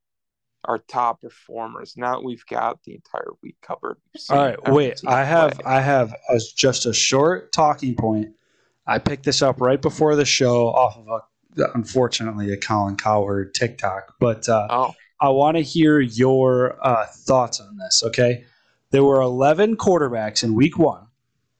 [0.65, 1.95] our top performers.
[1.97, 3.99] Now we've got the entire week covered.
[4.31, 5.01] All right, wait.
[5.07, 5.65] I have play.
[5.65, 8.35] I have as just a short talking point
[8.89, 13.53] I picked this up right before the show off of a, unfortunately, a Colin Cowherd
[13.55, 14.15] TikTok.
[14.19, 18.03] But uh, Oh, I want to hear your uh, thoughts on this.
[18.03, 18.45] Okay,
[18.91, 21.07] there were 11 quarterbacks in Week One.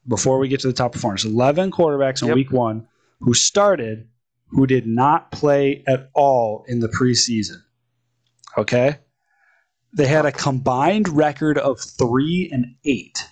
[0.07, 2.35] Before we get to the top performers, 11 quarterbacks in Yep.
[2.35, 2.87] Week One
[3.19, 4.07] who started
[4.47, 7.61] who did not play at all in the preseason.
[8.59, 8.97] Okay,
[9.93, 13.25] they had a combined record of three and eight.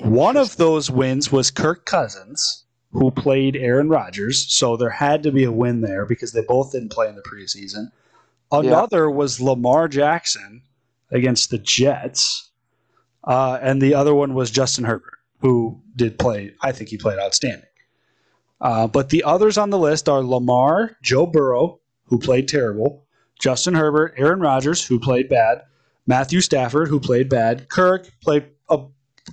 [0.00, 4.46] One of those wins was Kirk Cousins, who played Aaron Rodgers.
[4.52, 7.22] So there had to be a win there because they both didn't play in the
[7.22, 7.92] preseason.
[8.50, 10.62] Another was Lamar Jackson
[11.10, 12.50] against the Jets.
[13.24, 17.18] Uh, and the other one was Justin Herbert, who did play, I think he played
[17.18, 17.68] outstanding.
[18.60, 23.05] Uh, but the others on the list are Lamar, Joe Burrow, who played terrible,
[23.38, 25.62] Justin Herbert, Aaron Rodgers, who played bad,
[26.06, 28.80] Matthew Stafford, who played bad, Kirk played a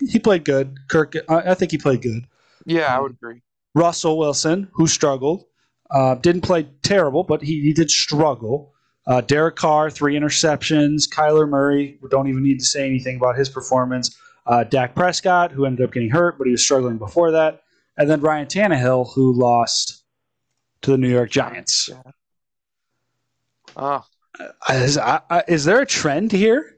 [0.09, 0.77] he played good.
[0.89, 2.25] Kirk, I I think he played good.
[2.65, 3.41] yeah, I would agree.
[3.75, 5.45] Russell Wilson, who struggled,
[5.91, 8.73] uh, didn't play terrible, but he, he did struggle.
[9.05, 11.09] Uh, Derek Carr, three interceptions.
[11.09, 14.15] Kyler Murray, we don't even need to say anything about his performance.
[14.45, 17.63] Uh, Dak Prescott, who ended up getting hurt, but he was struggling before that.
[17.97, 20.03] And then Ryan Tannehill, who lost
[20.81, 21.89] to the New York Giants.
[23.75, 24.03] Oh,
[24.69, 26.77] Is, I, I, is there a trend here?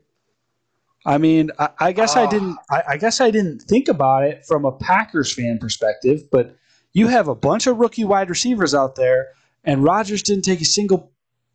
[1.06, 2.30] I mean, I, I guess I Oh.
[2.30, 2.58] didn't.
[2.70, 6.22] I, I guess I didn't think about it from a Packers fan perspective.
[6.32, 6.56] But
[6.94, 9.28] you have a bunch of rookie wide receivers out there,
[9.64, 11.12] and Rodgers didn't take a single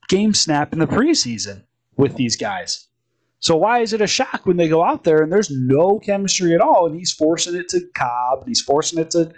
[0.09, 1.65] game snap in the preseason
[1.97, 2.87] with these guys.
[3.41, 6.55] So why is it a shock when they go out there and there's no chemistry
[6.55, 9.33] at all, and he's forcing it to Cobb, and he's forcing it to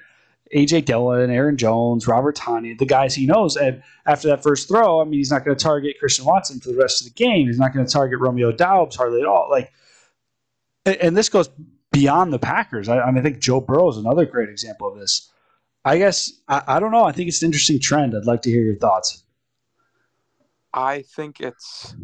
[0.54, 5.00] AJ Dillon, Aaron Jones, Robert Tonyan, the guys he knows, and after that first throw,
[5.00, 7.46] I mean, he's not going to target Christian Watson for the rest of the game.
[7.46, 9.48] He's not going to target Romeo Doubs hardly at all.
[9.50, 9.72] Like,
[10.84, 11.48] and, this goes
[11.92, 12.88] beyond the Packers.
[12.88, 15.30] I, I mean, I think Joe Burrow is another great example of this.
[15.84, 17.04] I guess I, I don't know.
[17.04, 18.14] I think it's an interesting trend.
[18.16, 19.24] I'd like to hear your thoughts.
[20.72, 21.94] I think it's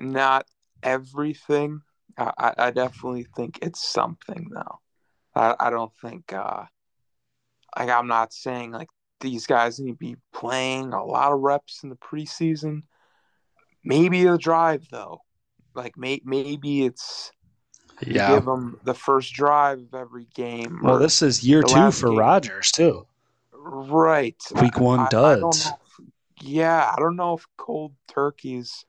[0.00, 0.46] not
[0.82, 1.82] everything.
[2.18, 4.80] I, I I definitely think it's something though.
[5.34, 6.64] I, I don't think uh
[7.78, 8.88] like I'm not saying like
[9.20, 12.82] these guys need to be playing a lot of reps in the preseason.
[13.84, 15.22] Maybe a drive though.
[15.74, 17.32] Like may, maybe it's
[18.04, 20.80] you give them the first drive of every game.
[20.82, 22.18] Well, this is year two for game.
[22.18, 23.06] Rodgers too.
[23.52, 24.40] right.
[24.60, 25.66] Week one I, I duds.
[25.66, 26.06] if-
[26.44, 28.84] yeah, I don't know if cold turkey's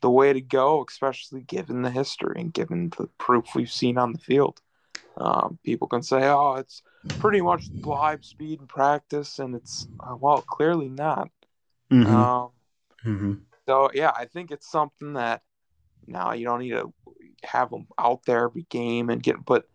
[0.00, 4.12] the way to go, especially given the history and given the proof we've seen on
[4.12, 4.60] the field.
[5.18, 6.82] Um, people can say, "Oh, it's
[7.18, 11.30] pretty much live speed in practice," and it's uh, well, clearly not.
[11.90, 12.06] Mhm.
[12.06, 12.50] Um,
[13.04, 13.42] Mhm.
[13.66, 15.42] so yeah, I think it's something that
[16.06, 16.92] now you don't need to
[17.44, 19.66] have them out there every game and get, but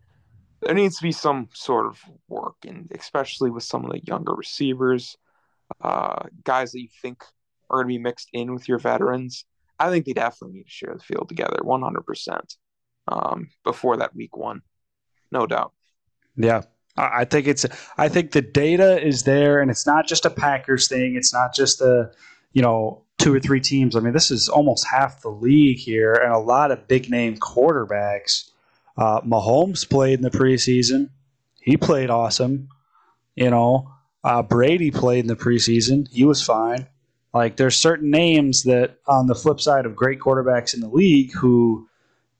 [0.62, 4.32] there needs to be some sort of work, and especially with some of the younger
[4.32, 5.16] receivers,
[5.82, 7.22] uh, guys that you think
[7.68, 9.44] are going to be mixed in with your veterans.
[9.78, 12.56] I think they definitely need to share the field together, one hundred percent,
[13.08, 14.62] um, before that week one,
[15.34, 15.72] no doubt.
[16.36, 16.62] Yeah.
[16.96, 17.66] I think it's
[17.98, 21.16] I think the data is there and it's not just a Packers thing.
[21.16, 22.12] It's not just a
[22.52, 23.94] you know, two or three teams.
[23.94, 27.36] I mean, this is almost half the league here and a lot of big name
[27.36, 28.50] quarterbacks.
[28.96, 31.10] Uh, Mahomes played in the preseason.
[31.60, 32.68] He played awesome.
[33.34, 33.90] You know,
[34.22, 36.08] uh, Brady played in the preseason.
[36.12, 36.86] He was fine.
[37.32, 41.32] Like there's certain names that on the flip side of great quarterbacks in the league
[41.32, 41.88] who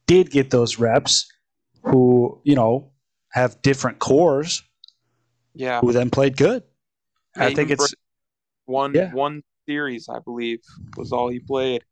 [0.07, 1.33] did get those reps,
[1.85, 2.90] who, you know,
[3.31, 4.62] have different cores
[5.55, 6.62] Yeah, who then played good.
[7.37, 7.94] I think it's
[8.66, 9.11] one Yeah.
[9.11, 10.61] one series, I believe,
[10.97, 11.85] was all he played.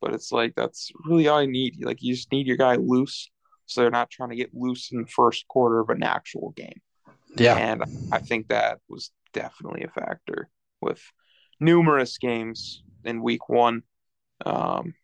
[0.00, 1.84] But it's like that's really all you need.
[1.84, 3.30] Like you just need your guy loose,
[3.66, 6.80] so they're not trying to get loose in the first quarter of an actual game.
[7.36, 11.02] yeah, And I think that was definitely a factor with
[11.60, 13.82] numerous games in week one.
[14.46, 14.94] Um,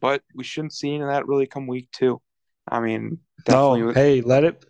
[0.00, 2.22] but we shouldn't see any of that really come week two.
[2.68, 3.80] I mean, definitely.
[3.80, 3.92] no.
[3.92, 4.64] Hey, let it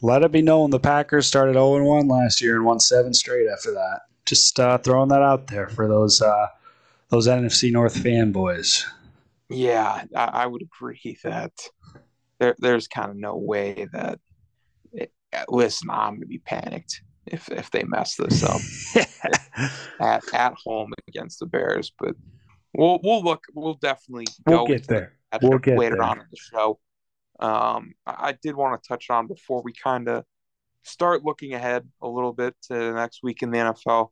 [0.00, 3.48] let it be known the Packers started 0 1 last year and won seven straight
[3.48, 4.00] after that.
[4.26, 6.48] Just uh, throwing that out there for those uh,
[7.08, 8.84] those NFC North fanboys.
[9.48, 11.52] Yeah, I, I would agree that
[12.38, 14.18] there, there's kind of no way that.
[14.92, 15.12] It,
[15.48, 18.60] listen, I'm gonna be panicked if if they mess this up
[20.00, 22.14] at at home against the Bears, but
[22.74, 23.44] we'll we'll look.
[23.54, 25.14] We'll definitely we'll go get there.
[25.30, 26.04] that We'll get later there.
[26.04, 26.78] on in the show.
[27.42, 30.24] Um, I, did want to touch on before we kind of
[30.84, 34.10] start looking ahead a little bit to the next week in the NFL.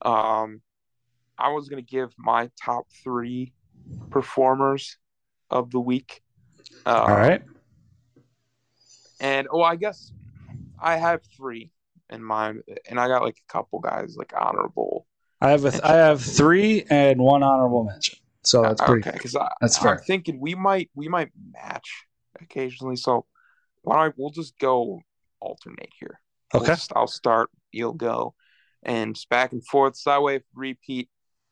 [0.00, 0.62] Um,
[1.38, 3.52] I was going to give my top three
[4.08, 4.96] performers
[5.50, 6.22] of the week.
[6.86, 7.42] Uh, All right.
[9.20, 10.10] And oh, I guess
[10.80, 11.72] I have three,
[12.08, 15.06] in mind, and I got like a couple guys like honorable.
[15.42, 18.18] I have a, I have three and one honorable mention.
[18.42, 19.06] So that's pretty.
[19.06, 19.18] okay.
[19.18, 22.06] Because That's I'm thinking we might we might match
[22.40, 22.96] occasionally.
[22.96, 23.26] So
[23.82, 25.00] why don't I, we'll just go
[25.40, 26.20] alternate here.
[26.52, 26.72] We'll Okay.
[26.72, 27.50] just- I'll start.
[27.72, 28.34] You'll go,
[28.82, 29.96] and back and forth.
[29.96, 31.08] So that way, if repeat,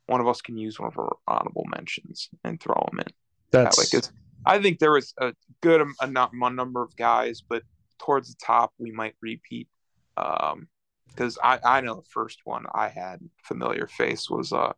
[0.06, 3.06] one of us can use one of our honorable mentions and throw them in.
[3.52, 4.12] That way, That's 'cause
[4.44, 6.06] I think there was a good a a
[6.50, 7.62] number of guys, but
[7.98, 9.68] towards the top we might repeat.
[10.16, 10.68] Um,
[11.08, 14.72] because I I know the first one I had familiar face was uh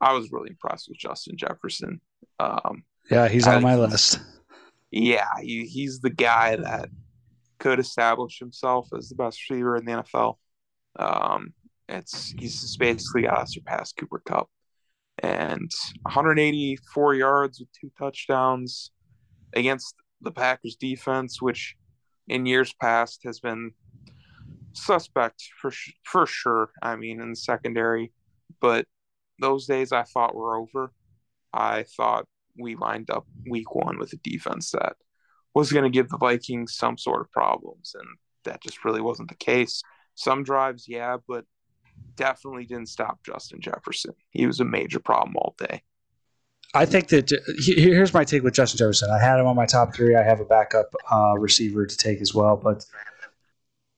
[0.00, 2.00] I was really impressed with Justin Jefferson.
[2.40, 3.28] Um, yeah.
[3.28, 4.18] He's I on my list.
[4.92, 6.90] Yeah, he, he's the guy that
[7.58, 10.36] could establish himself as the best receiver in the NFL.
[10.98, 11.54] Um,
[11.88, 14.50] it's he's basically got to surpass Cooper Kupp,
[15.18, 15.70] and
[16.02, 18.92] 184 yards with two touchdowns
[19.54, 21.74] against the Packers defense, which
[22.28, 23.72] in years past has been
[24.74, 25.72] suspect for
[26.04, 26.70] for sure.
[26.82, 28.12] I mean, in the secondary,
[28.60, 28.86] but
[29.40, 30.92] those days I thought were over.
[31.52, 34.96] I thought we lined up week one with a defense that
[35.54, 38.08] was going to give the Vikings some sort of problems, and
[38.44, 39.82] that just really wasn't the case.
[40.14, 41.44] Some drives, yeah, but
[42.16, 44.14] definitely didn't stop Justin Jefferson.
[44.30, 45.82] He was a major problem all day.
[46.74, 49.10] I think that here's my take with Justin Jefferson.
[49.10, 50.16] I had him on my top three.
[50.16, 52.84] I have a backup uh, receiver to take as well, but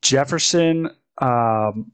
[0.03, 1.93] Jefferson, um,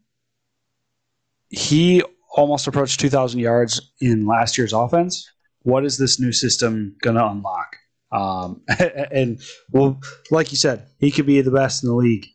[1.50, 5.30] he almost approached 2,000 yards in last year's offense.
[5.62, 7.76] What is this new system going to unlock?
[8.12, 8.62] Um,
[9.12, 12.26] and well, like you said, he could be the best in the league,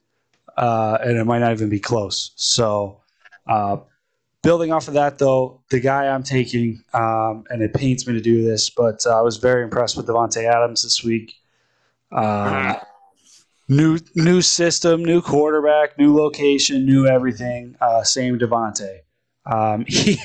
[0.57, 2.31] uh, and it might not even be close.
[2.35, 3.01] So,
[3.47, 3.77] uh,
[4.41, 8.21] building off of that, though, the guy I'm taking, um, and it pains me to
[8.21, 11.33] do this, but uh, I was very impressed with Davante Adams this week.
[12.11, 12.77] Um,
[13.67, 17.75] new new system, new quarterback, new location, new everything.
[17.81, 18.99] Uh, same Devonte.
[19.45, 20.17] Um, he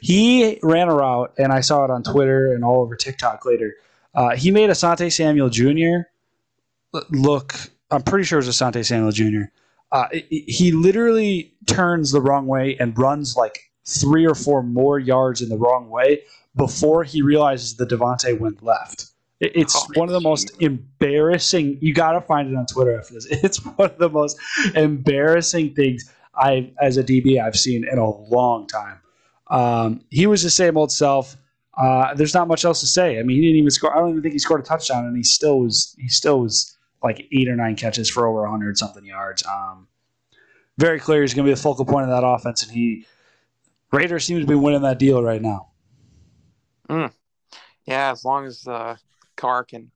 [0.00, 3.74] he ran a route, and I saw it on Twitter and all over TikTok later.
[4.14, 6.08] Uh, he made Asante Samuel Jr.
[7.10, 7.54] look.
[7.90, 9.48] I'm pretty sure it was Asante Samuel Jr.
[9.92, 14.98] Uh, he- he literally turns the wrong way and runs like three or four more
[14.98, 16.22] yards in the wrong way
[16.56, 19.06] before he realizes the Davante went left.
[19.38, 21.78] It- It's Oh, one of the most embarrassing.
[21.80, 23.26] You got to find it on Twitter after this.
[23.30, 24.36] It's one of the most
[24.74, 29.00] embarrassing things I, as a DB, I've seen in a long time.
[29.48, 31.36] Um, he was the same old self.
[31.76, 33.18] Uh, there's not much else to say.
[33.18, 33.94] I mean, he didn't even score.
[33.94, 35.94] I don't even think he scored a touchdown, and he still was.
[35.98, 39.44] He still was like eight or nine catches for over 100 something yards.
[39.46, 39.86] Um,
[40.78, 43.06] very clear he's going to be the focal point of that offense, and he
[43.92, 45.68] Raiders seem to be winning that deal right now.
[47.86, 48.98] Yeah, as long as the
[49.36, 49.90] car can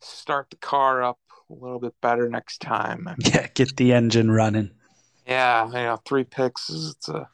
[0.00, 1.18] start the car up
[1.50, 3.08] a little bit better next time.
[3.18, 4.70] Yeah, get the engine running.
[5.26, 7.28] Yeah, you know, three picks is it's a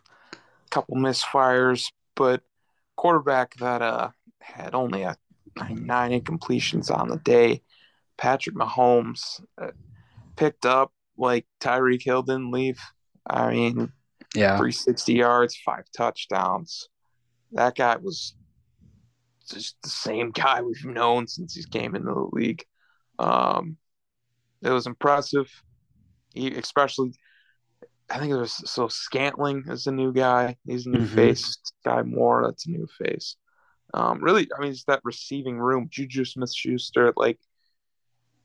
[0.71, 2.43] couple misfires, but
[2.97, 5.17] quarterback that uh had only a
[5.71, 7.63] nine incompletions on the day.
[8.17, 9.71] Patrick Mahomes uh,
[10.37, 12.81] picked up like Tyreek Hill didn't leave.
[13.27, 13.93] I mean,
[14.35, 16.89] Yeah, 360 yards, five touchdowns.
[17.53, 18.35] That guy was
[19.51, 22.65] just the same guy we've known since he came into the league.
[23.19, 23.77] Um,
[24.63, 25.51] it was impressive.
[26.35, 27.13] He especially,
[28.11, 30.57] I think it was so Scantling is the new guy.
[30.67, 31.15] He's a new Mhm.
[31.15, 31.59] face.
[31.85, 33.37] Skyy Moore, that's a new face.
[33.95, 35.89] Um, really, I mean, it's that receiving room.
[35.91, 37.41] Juju Smith Schuster, like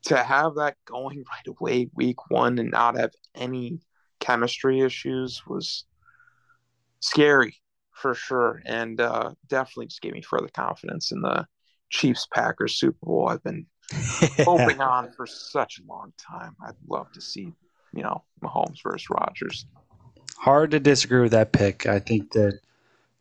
[0.04, 3.80] to have that going right away, week one, and not have any
[4.20, 5.86] chemistry issues was
[7.00, 7.56] scary
[7.92, 11.46] for sure, and uh, definitely just gave me further confidence in the
[11.90, 13.28] Chiefs Packers Super Bowl.
[13.30, 13.66] I've been
[14.46, 16.56] hoping on for such a long time.
[16.66, 17.54] I'd love to see,
[17.98, 19.66] you know, Mahomes versus Rodgers.
[20.38, 21.88] Hard to disagree with that pick.
[21.88, 22.60] I think that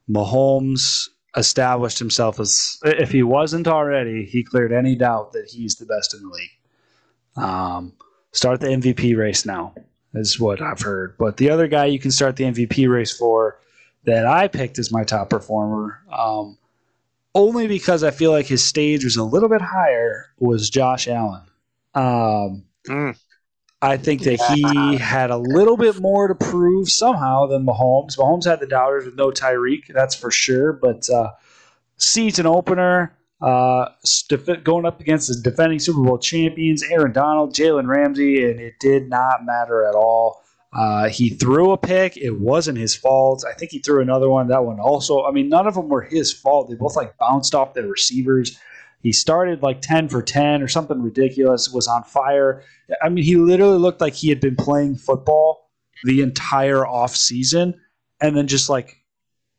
[0.08, 5.86] Mahomes established himself as, if he wasn't already, he cleared any doubt that he's the
[5.86, 6.50] best in the league.
[7.36, 7.94] Um,
[8.32, 9.74] start the MVP race now,
[10.14, 11.16] is what I've heard.
[11.18, 13.58] But the other guy you can start the MVP race for
[14.04, 16.58] that I picked as my top performer, um,
[17.34, 21.42] only because I feel like his stage was a little bit higher, was Josh Allen.
[21.94, 23.18] Um, Mm.
[23.86, 28.16] I think that he had a little bit more to prove somehow than Mahomes.
[28.18, 30.72] Mahomes had the doubters with no Tyreek, that's for sure.
[30.72, 31.32] But uh,
[31.96, 33.90] season opener, uh,
[34.64, 39.08] going up against the defending Super Bowl champions, Aaron Donald, Jalen Ramsey, and it did
[39.08, 40.42] not matter at all.
[40.72, 42.16] Uh, he threw a pick.
[42.16, 43.44] It wasn't his fault.
[43.48, 44.48] I think he threw another one.
[44.48, 45.24] That one also.
[45.24, 46.68] I mean, none of them were his fault.
[46.68, 48.58] They both like bounced off their receivers.
[49.02, 52.62] He started like 10 for 10 or something ridiculous, was on fire.
[53.02, 55.70] I mean, he literally looked like he had been playing football
[56.04, 57.80] the entire off season,
[58.20, 59.02] and then just like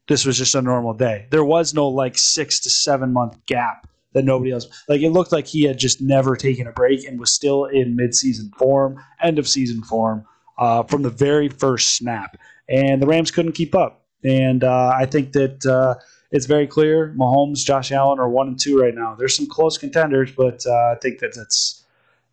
[0.07, 1.27] this was just a normal day.
[1.29, 5.01] There was no like six to seven month gap that nobody else like.
[5.01, 8.15] It looked like he had just never taken a break and was still in mid
[8.15, 10.25] season form, end of season form
[10.57, 12.37] uh, from the very first snap,
[12.69, 14.05] and the Rams couldn't keep up.
[14.23, 15.95] And uh, I think that uh,
[16.37, 19.15] it's very clear Mahomes, Josh Allen are one and two right now.
[19.15, 21.83] There's some close contenders, but uh, I think that that's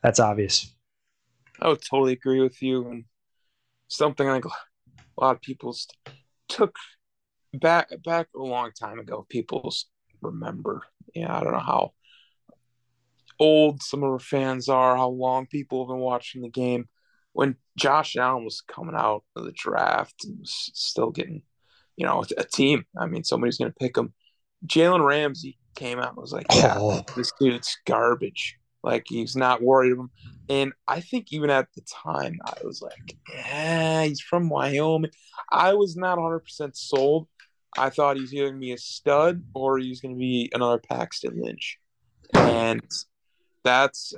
[0.02, 0.70] that's obvious.
[1.58, 3.04] I would totally agree with you, and
[3.88, 4.50] something like a
[5.16, 5.74] lot of people
[6.50, 6.76] took
[7.54, 9.24] back back a long time ago.
[9.30, 9.72] People
[10.20, 10.82] remember,
[11.14, 11.92] yeah, I don't know how
[13.40, 16.90] old some of our fans are, how long people have been watching the game.
[17.32, 21.42] When Josh Allen was coming out of the draft and was still getting
[21.96, 22.84] you know, a team.
[22.98, 24.12] I mean, somebody's going to pick him.
[24.66, 27.02] Jalen Ramsey came out and was like, yeah, oh.
[27.16, 28.56] this dude's garbage.
[28.82, 30.10] Like, he's not worried of him.
[30.48, 35.10] And I think even at the time, I was like, yeah, he's from Wyoming.
[35.50, 37.28] I was not 100% sold.
[37.76, 40.78] I thought he's either going to be a stud or he's going to be another
[40.78, 41.78] Paxton Lynch.
[42.34, 42.82] And
[43.64, 44.14] that's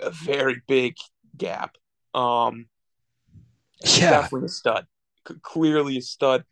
[0.00, 0.94] a very big
[1.36, 1.76] gap.
[2.14, 2.66] Um,
[3.84, 4.10] yeah.
[4.10, 4.86] Definitely a stud.
[5.28, 6.44] C- clearly a stud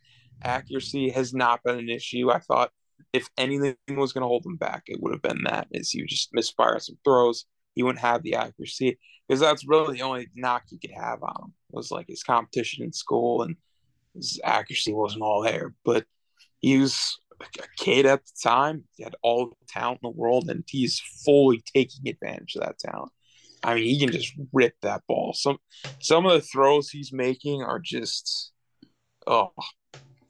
[0.42, 2.30] accuracy has not been an issue.
[2.30, 2.70] I thought
[3.12, 6.02] if anything was going to hold him back, it would have been that is he
[6.02, 7.46] would just misfire some throws.
[7.74, 11.44] He wouldn't have the accuracy because that's really the only knock you could have on
[11.44, 13.56] him was like his competition in school and
[14.14, 15.74] his accuracy wasn't all there.
[15.84, 16.06] But
[16.60, 18.84] he was a kid at the time.
[18.96, 22.78] He had all the talent in the world, and he's fully taking advantage of that
[22.78, 23.12] talent.
[23.62, 25.32] I mean, he can just rip that ball.
[25.34, 25.58] Some
[26.00, 28.52] some of the throws he's making are just
[29.26, 29.52] oh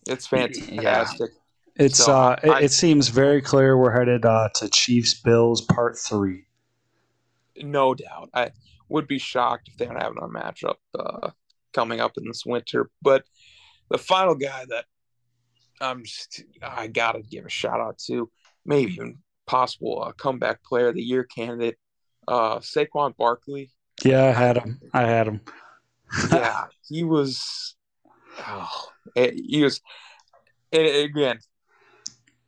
[0.06, 1.30] it's fantastic.
[1.30, 1.84] Yeah.
[1.84, 5.60] It's so uh, I, it, it, seems very clear we're headed uh, to Chiefs Bills
[5.60, 6.46] Part Three.
[7.56, 8.52] No doubt, I
[8.88, 11.30] would be shocked if they don't have another matchup uh,
[11.72, 12.90] coming up in this winter.
[13.02, 13.24] But
[13.90, 14.84] the final guy that
[15.80, 18.30] I'm just I gotta give a shout out to,
[18.64, 21.76] maybe even possible uh, comeback player of the year candidate,
[22.28, 23.70] uh, Saquon Barkley.
[24.04, 24.80] Yeah, I had him.
[24.92, 25.40] I had him.
[26.30, 27.76] yeah, he was.
[28.38, 29.80] Oh, it, he was
[30.72, 31.38] it, again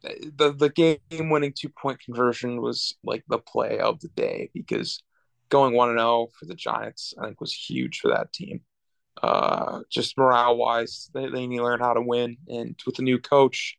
[0.02, 5.02] the the game winning two point conversion was like the play of the day because
[5.48, 8.60] going one and zero oh for the Giants I think was huge for that team.
[9.22, 13.02] Uh, just morale wise, they, they need to learn how to win, and with the
[13.02, 13.76] new coach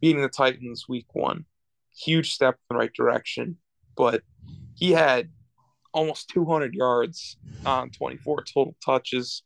[0.00, 1.44] beating the Titans week one,
[1.94, 3.58] huge step in the right direction.
[3.96, 4.22] But
[4.74, 5.28] he had
[5.92, 7.36] almost 200 yards
[7.66, 9.42] on 24 total touches,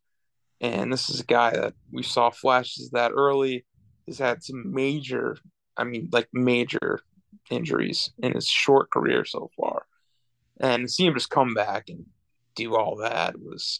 [0.63, 3.67] and this is a guy that we saw flashes that early.
[4.07, 5.37] Has had some major,
[5.77, 7.01] I mean, like major
[7.51, 9.87] injuries in his short career so far.
[10.61, 12.07] And see him just come back and
[12.57, 13.79] do all that was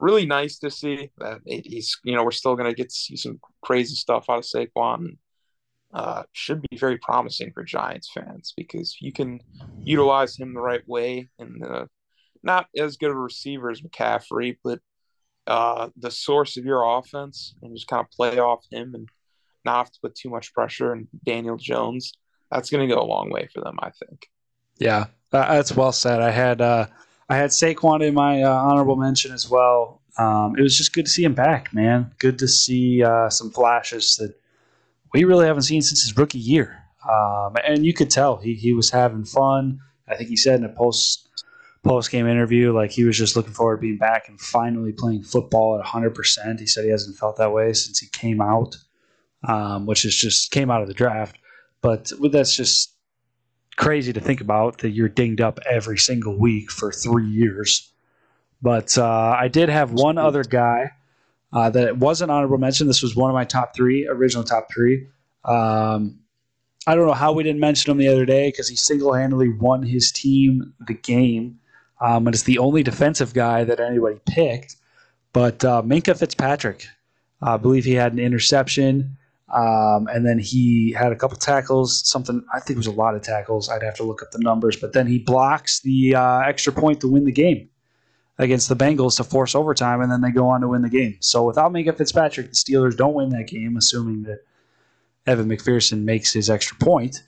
[0.00, 3.16] really nice to see that he's, you know, we're still going to get to see
[3.16, 5.16] some crazy stuff out of Saquon.
[5.92, 9.40] Uh, should be very promising for Giants fans because you can
[9.82, 11.86] utilize him the right way and uh,
[12.42, 14.80] not as good a receiver as McCaffrey, but
[15.48, 19.08] uh, the source of your offense and just kind of play off him and
[19.64, 22.12] not have to put too much pressure on Daniel Jones,
[22.50, 24.28] that's going to go a long way for them, I think.
[24.78, 26.20] Yeah, that's well said.
[26.20, 26.86] I had uh,
[27.28, 30.02] I had Saquon in my uh, honorable mention as well.
[30.18, 32.12] Um, it was just good to see him back, man.
[32.18, 34.34] Good to see uh, some flashes that
[35.14, 36.84] we really haven't seen since his rookie year.
[37.08, 39.80] Um, and you could tell he, he was having fun.
[40.08, 41.28] I think he said in a post
[41.88, 45.22] post game interview, like he was just looking forward to being back and finally playing
[45.22, 46.60] football at 100%.
[46.60, 48.76] He said he hasn't felt that way since he came out,
[49.44, 51.38] um, which is just came out of the draft.
[51.80, 52.92] But that's just
[53.76, 57.90] crazy to think about that you're dinged up every single week for three years.
[58.60, 60.90] But uh, I did have one other guy
[61.52, 62.86] uh, that wasn't honorable mention.
[62.86, 65.06] This was one of my top three, original top three.
[65.44, 66.18] Um,
[66.86, 69.48] I don't know how we didn't mention him the other day because he single handedly
[69.48, 71.58] won his team the game
[72.00, 74.76] um, and it's the only defensive guy that anybody picked.
[75.32, 76.86] But uh, Minkah Fitzpatrick,
[77.42, 79.16] I believe he had an interception,
[79.54, 82.06] um, and then he had a couple tackles.
[82.08, 83.68] Something I think it was a lot of tackles.
[83.68, 87.00] I'd have to look up the numbers, but then he blocks the uh, extra point
[87.00, 87.68] to win the game
[88.38, 91.16] against the Bengals to force overtime, and then they go on to win the game.
[91.20, 94.40] So without Minkah Fitzpatrick, the Steelers don't win that game, assuming that
[95.26, 97.22] Evan McPherson makes his extra point,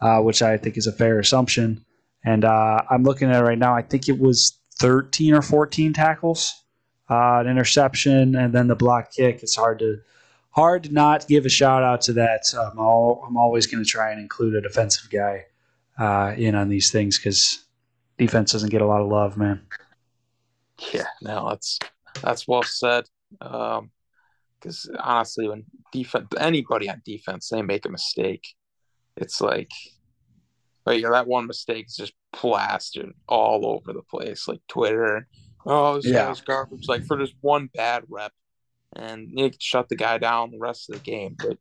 [0.00, 1.84] uh, which I think is a fair assumption.
[2.26, 3.74] And uh, I'm looking at it right now.
[3.74, 6.62] I think it was 13 or 14 tackles,
[7.08, 9.42] uh, an interception, and then the block kick.
[9.42, 10.00] It's hard to
[10.50, 12.52] hard to not give a shout out to that.
[12.58, 15.44] I'm, all, I'm always going to try and include a defensive guy
[15.98, 17.64] uh, in on these things because
[18.18, 19.62] defense doesn't get a lot of love, man.
[20.92, 21.78] Yeah, no, that's
[22.22, 23.04] that's well said.
[23.40, 23.90] Um,
[24.58, 28.48] because honestly, when defense anybody on defense they make a mistake,
[29.16, 29.70] it's like,
[30.86, 35.26] like that one mistake is just plastered all over the place, like Twitter.
[35.66, 36.26] Oh, this Yeah.
[36.26, 36.86] guy's garbage.
[36.88, 38.32] Like for just one bad rep,
[38.94, 41.58] and you can shut the guy down the rest of the game, but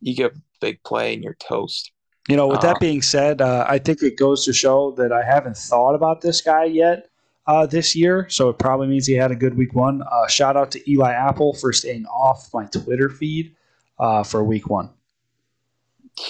[0.00, 1.92] you get a big play and you're toast.
[2.28, 5.12] You know, with Uh, that being said, uh, I think it goes to show that
[5.12, 7.10] I haven't thought about this guy yet
[7.46, 10.02] uh, this year, so it probably means he had a good week one.
[10.02, 13.54] Uh, shout out to Eli Apple for staying off my Twitter feed
[13.98, 14.88] uh, for week one.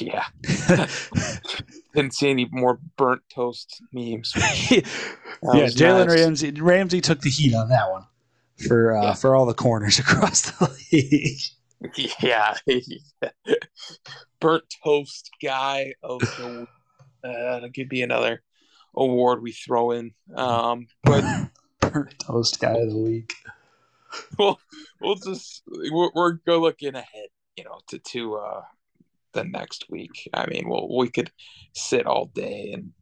[0.00, 0.24] Yeah,
[1.94, 4.32] didn't see any more burnt toast memes.
[4.36, 4.80] yeah,
[5.42, 6.16] Jalen nice.
[6.20, 8.04] Ramsey Ramsey took the heat on that one
[8.68, 9.14] for uh, Yeah.
[9.14, 11.40] for all the corners across the league.
[12.20, 12.54] Yeah,
[14.40, 16.68] burnt toast guy of the week.
[17.24, 18.42] uh, that could be another
[18.94, 20.12] award we throw in.
[20.34, 21.24] Um, but
[21.80, 23.34] Burnt toast guy of the week.
[24.38, 24.60] we'll
[25.00, 28.62] we'll just we're, we're go looking ahead, you know, to to uh
[29.32, 30.28] the next week.
[30.34, 31.30] I mean, well, we could
[31.74, 32.92] sit all day and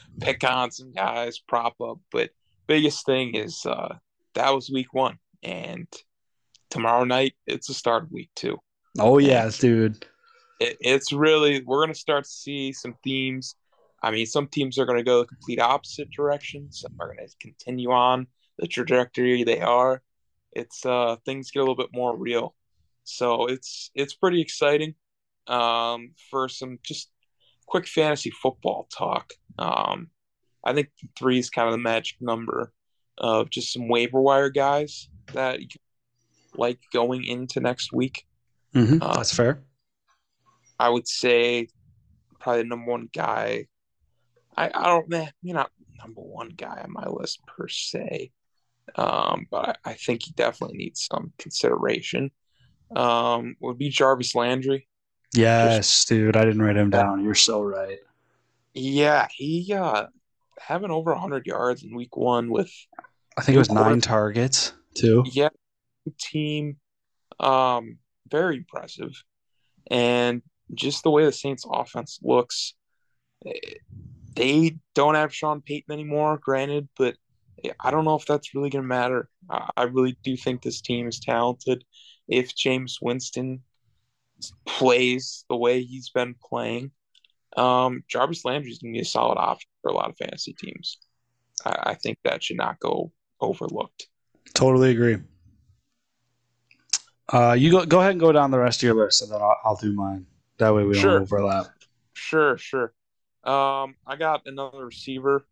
[0.20, 2.30] pick on some guys, prop up, but
[2.66, 3.96] biggest thing is uh
[4.34, 5.86] that was week one, and
[6.70, 8.58] tomorrow night it's the start of week two.
[8.98, 10.04] Oh yes, dude.
[10.60, 13.56] It, it's really we're gonna start to see some themes.
[14.02, 16.70] I mean, some teams are gonna go the complete opposite direction.
[16.70, 18.26] Some are gonna continue on
[18.58, 20.02] the trajectory they are.
[20.52, 22.54] It's uh things get a little bit more real.
[23.04, 24.94] So it's it's pretty exciting.
[25.48, 27.10] Um for some just
[27.66, 29.32] quick fantasy football talk.
[29.58, 30.08] Um
[30.64, 32.72] I think three is kind of the magic number
[33.18, 35.68] of just some waiver wire guys that you
[36.54, 38.26] like going into next week.
[38.74, 39.62] Mm-hmm, Uh, that's fair.
[40.78, 41.68] I would say
[42.40, 43.66] probably the number one guy.
[44.56, 48.32] I, I don't man, you're not number one guy on my list per se.
[48.94, 52.30] Um, but I, I think he definitely needs some consideration.
[52.94, 54.88] Um, would be Jarvis Landry.
[55.36, 56.36] Yes, dude.
[56.36, 57.22] I didn't write him down.
[57.24, 57.98] You're so right.
[58.74, 60.06] Yeah, he uh
[60.58, 62.72] having over hundred yards in week one with
[63.38, 65.24] I think it was nine targets too.
[65.26, 65.50] yeah
[66.18, 66.76] team.
[67.40, 69.12] Um, very impressive.
[69.90, 70.42] And
[70.74, 72.74] just the way the Saints offense looks,
[73.46, 73.74] eh,
[74.34, 77.16] they don't have Sean Payton anymore, granted, but
[77.80, 79.28] I don't know if that's really going to matter.
[79.48, 81.84] I really do think this team is talented.
[82.28, 83.62] If Jameis Winston
[84.66, 86.90] plays the way he's been playing,
[87.56, 90.52] um, Jarvis Landry is going to be a solid option for a lot of fantasy
[90.52, 90.98] teams.
[91.64, 94.08] I, I think that should not go overlooked.
[94.54, 95.18] Totally agree.
[97.32, 99.40] Uh, you go go ahead and go down the rest of your list, and then
[99.40, 100.26] I'll, I'll do mine.
[100.58, 101.14] That way we Sure.
[101.14, 101.66] don't overlap.
[102.12, 102.92] Sure, sure.
[103.44, 105.46] Um, I got another receiver,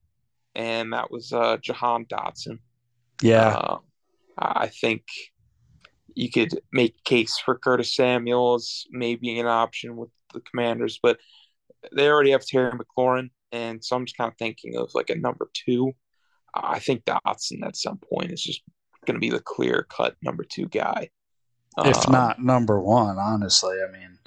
[0.54, 2.58] and that was uh, Jahan Dotson.
[3.22, 3.78] Yeah, Uh,
[4.38, 5.02] I think
[6.14, 11.18] you could make case for Curtis Samuels maybe an option with the Commanders, but
[11.92, 15.16] they already have Terry McLaurin, and so I'm just kind of thinking of like a
[15.16, 15.92] number two.
[16.54, 18.62] I think Dotson at some point is just
[19.06, 21.10] going to be the clear cut number two guy.
[21.78, 23.76] if Um, not number one, honestly.
[23.86, 24.18] I mean,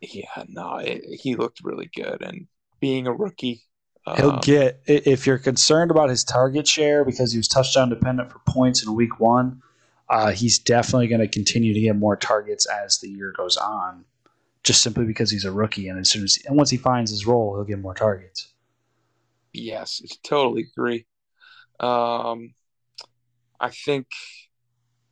[0.00, 2.46] yeah, no, it, he looked really good, and
[2.80, 3.62] being a rookie,
[4.16, 8.30] he'll um, get if you're concerned about his target share because he was touchdown dependent
[8.30, 9.62] for points in week one.
[10.10, 14.04] Uh, he's definitely going to continue to get more targets as the year goes on,
[14.64, 17.26] just simply because he's a rookie, and as soon as and once he finds his
[17.26, 18.48] role, he'll get more targets.
[19.52, 21.06] Yes, I totally agree.
[21.78, 22.54] Um,
[23.60, 24.06] I think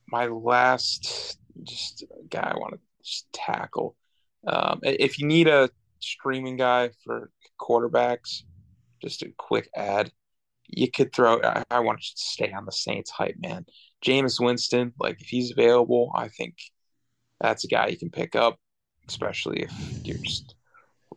[0.08, 3.96] my last just guy I want to just tackle.
[4.46, 5.70] Um, if you need a
[6.00, 7.30] streaming guy for
[7.60, 8.42] quarterbacks,
[9.00, 10.10] just a quick ad,
[10.66, 11.40] you could throw.
[11.42, 13.64] I, I want to stay on the Saints hype, man.
[14.04, 16.54] Jameis Winston, like if he's available, I think
[17.40, 18.58] that's a guy you can pick up,
[19.08, 19.72] especially if
[20.04, 20.54] you're just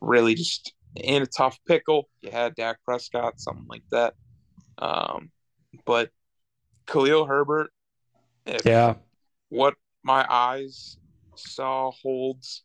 [0.01, 2.09] really just in a tough pickle.
[2.21, 4.13] You had Dak Prescott, something like that.
[4.77, 5.31] Um,
[5.85, 6.09] but
[6.87, 7.71] Khalil Herbert,
[8.45, 8.95] if Yeah,
[9.49, 10.97] what my eyes
[11.35, 12.63] saw holds,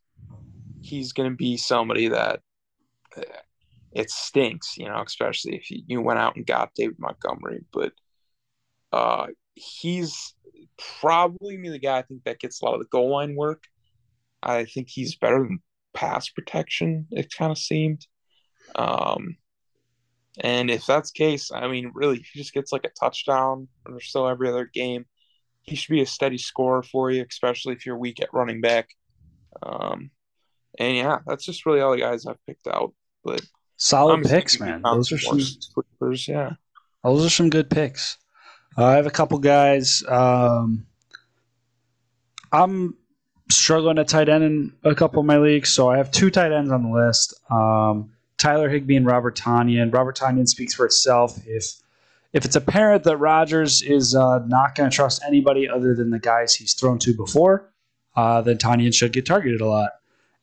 [0.80, 2.40] he's going to be somebody that
[3.16, 3.22] uh,
[3.92, 7.64] it stinks, you know, especially if you, you went out and got David Montgomery.
[7.72, 7.92] But
[8.92, 9.26] uh,
[9.57, 10.34] he's
[11.00, 13.64] probably the guy I think that gets a lot of the goal line work.
[14.42, 15.61] I think he's better than
[15.94, 17.07] pass protection.
[17.11, 18.07] It kind of seemed.
[18.74, 19.36] Um,
[20.38, 23.68] and if that's the case, I mean, really, if he just gets like a touchdown
[23.86, 25.07] or so every other game,
[25.62, 28.90] he should be a steady scorer for you, especially if you're weak at running back.
[29.62, 30.11] Um,
[30.78, 32.92] and yeah, that's just really all the guys I've picked out.
[33.24, 33.40] But
[33.76, 34.82] solid picks, man.
[34.82, 36.52] Those are some sleepers, yeah.
[37.02, 38.18] Those are some good picks.
[38.77, 40.03] Uh, I have a couple guys.
[40.07, 40.87] Um,
[42.53, 42.95] I'm
[43.51, 46.53] struggling at tight end in a couple of my leagues, so I have two tight
[46.53, 47.35] ends on the list.
[47.51, 49.93] Um, Tyler Higbee and Robert Tonyan.
[49.93, 51.39] Robert Tonyan speaks for itself.
[51.47, 51.81] If
[52.33, 56.18] if it's apparent that Rodgers is uh, not going to trust anybody other than the
[56.18, 57.70] guys he's thrown to before,
[58.14, 59.93] uh, then Tonyan should get targeted a lot.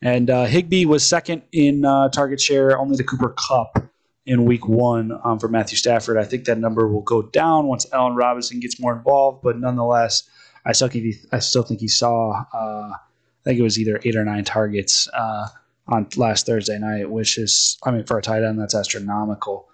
[0.01, 3.92] And uh, Higbee was second in uh, target share, only to Cooper Kupp
[4.25, 6.17] in week one um, for Matthew Stafford.
[6.17, 10.23] I think that number will go down once Allen Robinson gets more involved, but nonetheless,
[10.65, 13.99] I still think he, I still think he saw, uh, I think it was either
[14.05, 15.47] eight or nine targets uh,
[15.87, 19.67] on last Thursday night, which is, I mean, for a tight end, that's astronomical.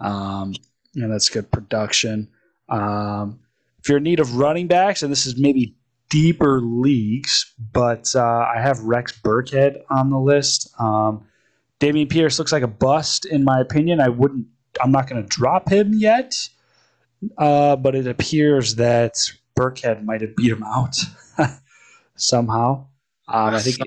[0.00, 0.54] Um,
[0.94, 2.28] and that's good production.
[2.68, 3.40] Um,
[3.78, 5.74] if you're in need of running backs, and this is maybe
[6.10, 10.68] deeper leagues, but uh, I have Rex Burkhead on the list.
[10.78, 11.26] Um,
[11.80, 14.00] Dameon Pierce looks like a bust, in my opinion.
[14.00, 14.46] I wouldn't.
[14.80, 16.34] I'm not going to drop him yet,
[17.38, 19.14] uh, but it appears that
[19.58, 20.96] Burkhead might have beat him out
[22.16, 22.86] somehow.
[23.28, 23.78] Um, I think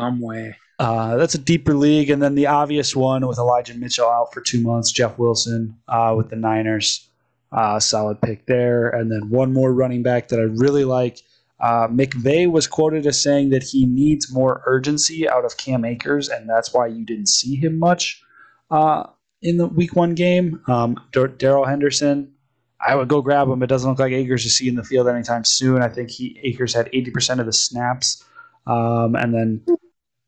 [0.00, 0.56] some way.
[0.78, 4.40] Uh, that's a deeper league, and then the obvious one with Elijah Mitchell out for
[4.40, 4.92] two months.
[4.92, 7.08] Jeff Wilson uh, with the Niners,
[7.50, 11.20] uh, solid pick there, and then one more running back that I really like.
[11.60, 16.28] Uh, McVay was quoted as saying that he needs more urgency out of Cam Akers,
[16.28, 18.22] and that's why you didn't see him much
[18.70, 19.04] uh,
[19.42, 20.60] in the Week One game.
[20.68, 20.96] Um,
[21.38, 22.32] Darrell Henderson,
[22.80, 23.62] I would go grab him.
[23.62, 25.82] It doesn't look like Akers is seeing the field anytime soon.
[25.82, 28.24] I think he Akers had eighty percent of the snaps,
[28.66, 29.64] um, and then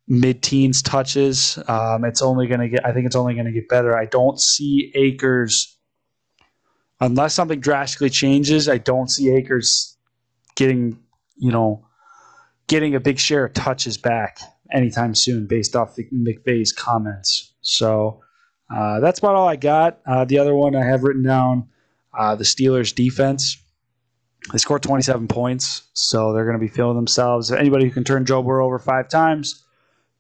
[0.09, 1.61] mid-teens touches.
[1.69, 2.85] Um, it's only going to get.
[2.85, 3.97] I think it's only going to get better.
[3.97, 5.77] I don't see Akers
[7.01, 8.69] unless something drastically changes.
[8.69, 9.97] I don't see Akers
[10.57, 10.99] getting
[11.41, 11.85] you know,
[12.69, 14.39] getting a big share of touches back
[14.73, 17.53] anytime soon based off McVay's comments.
[17.63, 18.21] So
[18.73, 19.99] uh, that's about all I got.
[20.07, 21.69] Uh, the other one I have written down
[22.17, 23.57] uh, the Steelers defense.
[24.53, 27.51] They scored 27 points, so they're going to be feeling themselves.
[27.51, 29.65] Anybody who can turn Joe Burrow over five times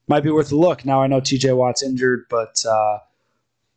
[0.08, 0.84] might be worth a look.
[0.84, 2.98] Now I know TJ Watt's injured, but uh,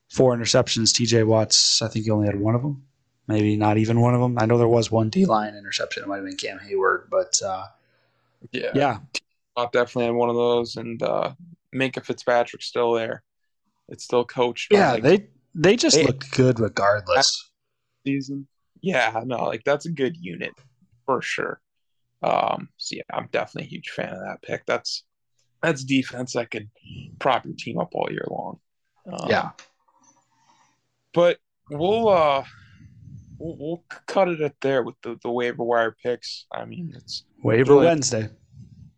[0.09, 0.91] four interceptions.
[0.91, 2.83] TJ Watt's, I think he only had one of them
[3.27, 4.37] maybe not even one of them.
[4.39, 6.03] I know there was one D line interception.
[6.03, 7.65] It might have been Cam Hayward, but uh,
[8.51, 8.99] yeah, yeah,
[9.55, 10.75] I definitely had one of those.
[10.75, 11.33] And uh,
[11.73, 13.23] Minkah Fitzpatrick's still there.
[13.89, 14.71] It's still coached.
[14.71, 17.51] Yeah, like, they they just they, looked good regardless.
[18.05, 18.47] Season,
[18.81, 20.51] yeah, no, like that's a good unit
[21.05, 21.61] for sure.
[22.21, 24.65] Um, so yeah, I'm definitely a huge fan of that pick.
[24.65, 25.03] That's
[25.61, 26.69] that's defense that could
[27.19, 28.59] prop your team up all year long.
[29.11, 29.51] Um, yeah,
[31.13, 31.37] but
[31.69, 32.43] we'll uh
[33.43, 36.45] we'll, we'll cut it at there with the, the waiver wire picks.
[36.51, 38.29] I mean, it's waiver really, Wednesday.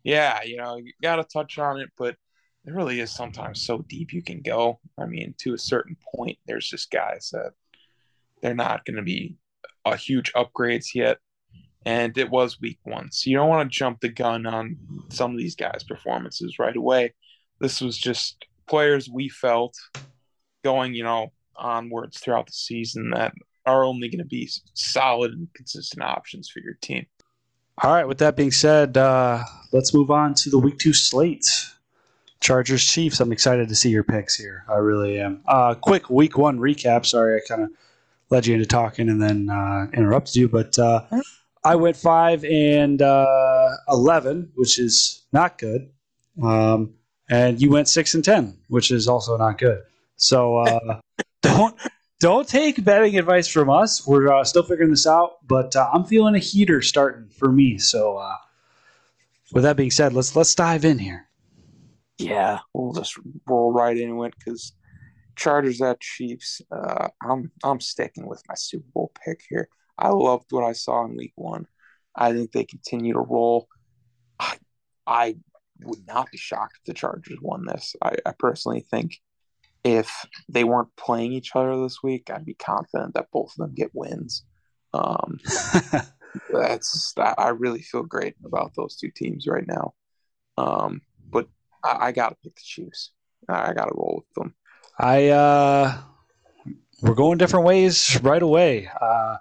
[0.04, 2.16] Yeah, you know, you got to touch on it, but
[2.64, 4.80] it really is sometimes so deep you can go.
[4.98, 7.52] I mean, to a certain point, there's just guys that
[8.40, 9.36] they're not going to be
[9.84, 11.18] a huge upgrades yet.
[11.84, 13.12] And it was week one.
[13.12, 14.76] So you don't want to jump the gun on
[15.08, 17.14] some of these guys' performances right away.
[17.60, 19.76] This was just players we felt
[20.64, 23.32] going, you know, onwards throughout the season that
[23.66, 27.06] are only going to be solid and consistent options for your team.
[27.82, 28.08] All right.
[28.08, 31.46] With that being said, uh, let's move on to the week two slate.
[32.40, 33.20] Chargers Chiefs.
[33.20, 34.64] I'm excited to see your picks here.
[34.68, 35.42] I really am.
[35.46, 37.06] Uh, quick week one recap.
[37.06, 37.70] Sorry, I kind of
[38.30, 41.04] led you into talking and then uh, interrupted you, but uh,
[41.64, 45.90] I went five and uh, eleven, which is not good.
[46.42, 46.94] Um,
[47.28, 49.82] and you went six and ten, which is also not good.
[50.16, 51.00] So uh,
[51.42, 51.76] don't
[52.26, 54.04] don't take betting advice from us.
[54.04, 57.78] We're uh, still figuring this out, but uh, I'm feeling a heater starting for me.
[57.78, 58.34] So, uh,
[59.52, 61.28] with that being said, let's let's dive in here.
[62.18, 63.16] Yeah, we'll just
[63.46, 64.72] roll right into it because
[65.36, 66.60] Chargers at Chiefs.
[66.68, 69.68] Uh, I'm I'm sticking with my Super Bowl pick here.
[69.96, 71.68] I loved what I saw in Week One.
[72.16, 73.68] I think they continue to roll.
[74.40, 74.56] I,
[75.06, 75.36] I
[75.84, 77.94] would not be shocked if the Chargers won this.
[78.02, 79.20] I, I personally think
[79.86, 83.74] if they weren't playing each other this week, I'd be confident that both of them
[83.74, 84.44] get wins.
[84.92, 85.38] Um,
[86.52, 89.94] that's I really feel great about those two teams right now.
[90.58, 91.48] Um, but
[91.84, 93.12] I, I got to pick the Chiefs.
[93.48, 94.54] I, I got to roll with them.
[94.98, 95.98] I uh,
[97.00, 98.90] we're going different ways right away.
[99.00, 99.36] Uh,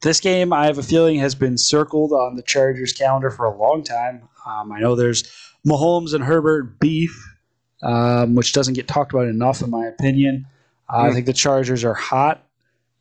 [0.00, 3.54] this game, I have a feeling, has been circled on the Chargers calendar for a
[3.54, 4.28] long time.
[4.46, 5.24] Um, I know there's
[5.66, 7.36] Mahomes and Herbert beef
[7.82, 10.46] um, which doesn't get talked about enough, in my opinion.
[10.88, 10.98] Uh, mm.
[10.98, 11.14] I hmm.
[11.14, 12.46] think the Chargers are hot.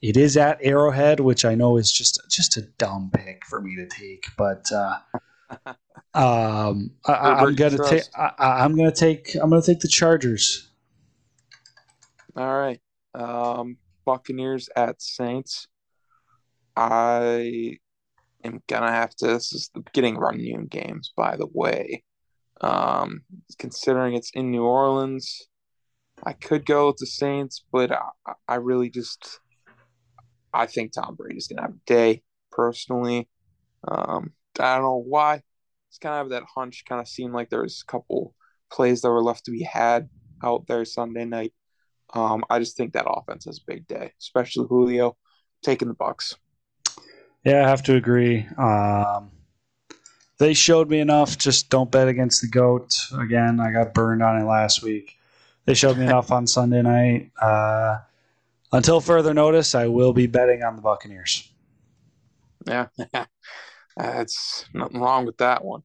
[0.02, 3.76] It is at Arrowhead, which I know is just just a dumb pick for me
[3.76, 4.98] to take, but uh,
[6.14, 8.04] um, I, am gonna take.
[8.16, 9.36] I'm gonna take.
[9.36, 10.70] I'm gonna take the Chargers.
[12.38, 12.80] All right,
[13.14, 15.68] um, Buccaneers at Saints.
[16.78, 17.80] I
[18.46, 19.28] am gonna have to.
[19.28, 22.04] This is the beginning of our noon games, by the way.
[22.62, 23.22] Um,
[23.58, 25.48] considering it's in New Orleans,
[26.24, 29.40] I could go with the Saints, but I, I really just
[30.54, 33.30] I think Tom Brady's gonna have a day personally.
[33.88, 35.42] Um, I don't know why.
[35.90, 36.84] It's kind of that hunch.
[36.88, 38.36] Kind of seemed like there was a couple
[38.72, 40.10] plays that were left to be had
[40.44, 41.54] out there Sunday night.
[42.14, 45.16] Um, I just think that offense has a big day, especially Julio
[45.64, 46.36] taking the Bucks.
[47.46, 48.48] Yeah, I have to agree.
[48.58, 49.32] Um,
[50.40, 51.38] they showed me enough.
[51.38, 52.96] Just don't bet against the goat.
[53.20, 55.18] Again, I got burned on it last week.
[55.66, 57.32] They showed me enough on Sunday night.
[57.40, 58.00] Uh,
[58.72, 61.50] until further notice, I will be betting on the Buccaneers.
[62.66, 62.88] Yeah,
[63.98, 65.84] that's nothing wrong with that one.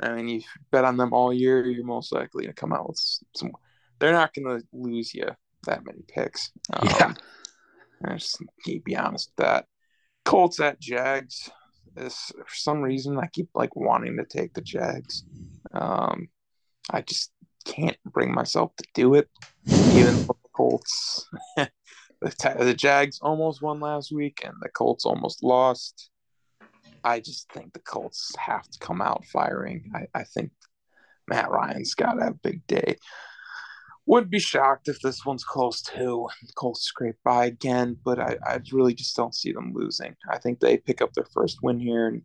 [0.00, 2.98] I mean, you bet on them all year, you're most likely to come out with
[3.34, 3.52] some.
[3.98, 5.28] They're not going to lose you
[5.64, 6.50] that many picks.
[6.74, 7.14] Um, yeah,
[8.04, 9.66] I just keep be honest with that.
[10.24, 11.50] Colts at Jags.
[11.96, 15.24] This for some reason I keep like wanting to take the Jags.
[15.72, 16.28] Um,
[16.90, 17.32] I just
[17.64, 19.28] can't bring myself to do it,
[19.90, 21.26] even the Colts.
[21.56, 21.70] the,
[22.20, 26.10] the Jags almost won last week, and the Colts almost lost.
[27.02, 29.90] I just think the Colts have to come out firing.
[29.94, 30.50] I, I think
[31.28, 32.96] Matt Ryan's got to have a big day.
[34.06, 36.28] Wouldn't be shocked if this one's close too.
[36.54, 40.14] Colts scrape by again, but I, I really just don't see them losing.
[40.30, 42.22] I think they pick up their first win here and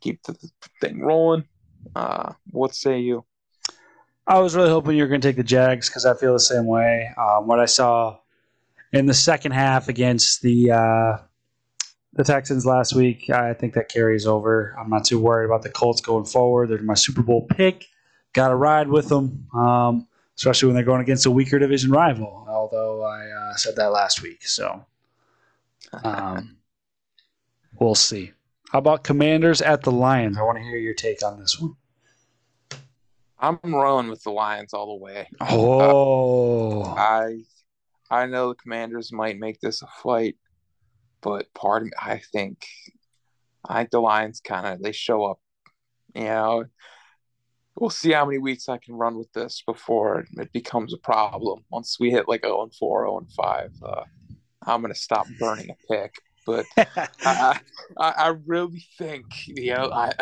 [0.00, 0.36] keep the
[0.80, 1.44] thing rolling.
[1.94, 3.24] Uh, what say you?
[4.26, 6.40] I was really hoping you were going to take the Jags because I feel the
[6.40, 7.10] same way.
[7.16, 8.18] Um, what I saw
[8.92, 11.18] in the second half against the uh,
[12.14, 14.74] the Texans last week, I think that carries over.
[14.78, 16.70] I'm not too worried about the Colts going forward.
[16.70, 17.86] They're my Super Bowl pick.
[18.32, 19.46] Got to ride with them.
[19.54, 20.06] Um,
[20.36, 22.46] especially when they're going against a weaker division rival.
[22.48, 24.84] Although I uh, said that last week, so
[26.04, 26.56] um,
[27.78, 28.32] we'll see.
[28.70, 30.36] How about Commanders at the Lions?
[30.36, 31.76] I want to hear your take on this one.
[33.38, 35.28] I'm rolling with the Lions all the way.
[35.40, 37.42] Oh, uh, I
[38.10, 40.36] I know the Commanders might make this a fight,
[41.20, 42.66] but part of me, I think
[43.68, 45.40] I think the Lions kind of they show up.
[46.14, 46.64] You know,
[47.76, 51.64] we'll see how many weeks I can run with this before it becomes a problem.
[51.70, 54.04] Once we hit like 0 and 4, 0 and 5, uh,
[54.66, 56.14] I'm going to stop burning a pick.
[56.46, 57.58] But I,
[57.98, 60.12] I, I, really think, you know, I,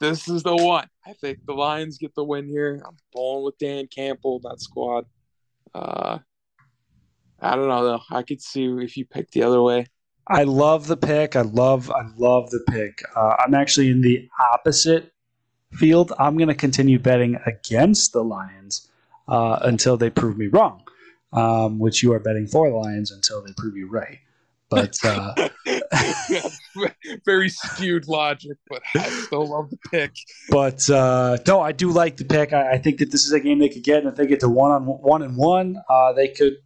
[0.00, 0.88] this is the one.
[1.06, 2.82] I think the Lions get the win here.
[2.84, 5.06] I'm pulling with Dan Campbell, that squad.
[5.74, 6.18] Uh,
[7.40, 8.02] I don't know, though.
[8.10, 9.86] I could see if you pick the other way.
[10.28, 11.36] I love the pick.
[11.36, 13.02] I love, I love the pick.
[13.16, 15.11] Uh, I'm actually in the opposite
[15.72, 18.90] field, I'm going to continue betting against the Lions
[19.28, 20.82] uh, until they prove me wrong,
[21.32, 24.18] um, which you are betting for the Lions until they prove you right.
[24.72, 25.34] But uh,
[27.26, 30.12] very skewed logic, but I still love the pick.
[30.48, 32.54] But uh, no, I do like the pick.
[32.54, 34.40] I, I, think that this is a game they could get, and if they get
[34.40, 36.56] to one on one and one, uh, they could,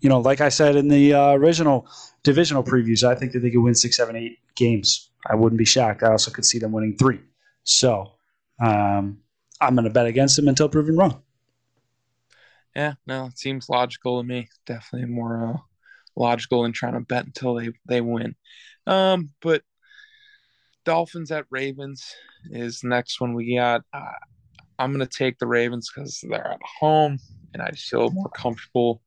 [0.00, 1.88] you know, like I said in the uh, original
[2.22, 5.10] divisional previews, I think that they could win six, seven, eight games.
[5.26, 6.04] I wouldn't be shocked.
[6.04, 7.18] I also could see them winning three.
[7.64, 8.13] So
[8.60, 9.18] um,
[9.60, 11.22] I'm going to bet against him until proven wrong.
[12.74, 14.48] Yeah, no, it seems logical to me.
[14.66, 15.58] Definitely more uh,
[16.16, 18.34] logical than trying to bet until they they win.
[18.86, 19.62] Um, but
[20.84, 22.04] Dolphins at Ravens
[22.50, 23.82] is next one we got.
[23.92, 24.12] Uh,
[24.78, 27.18] I'm going to take the Ravens because they're at home
[27.52, 29.00] and I feel more comfortable.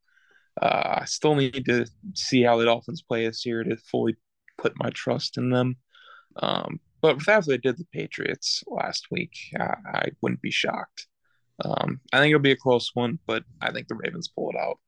[0.60, 1.86] Uh, I still need to
[2.16, 4.16] see how the Dolphins play this year to fully
[4.58, 5.76] put my trust in them.
[6.38, 11.08] Um, but with how they did the Patriots last week, I, I wouldn't be shocked.
[11.64, 14.56] Um, I think it'll be a close one, but I think the Ravens pull it
[14.56, 14.80] out.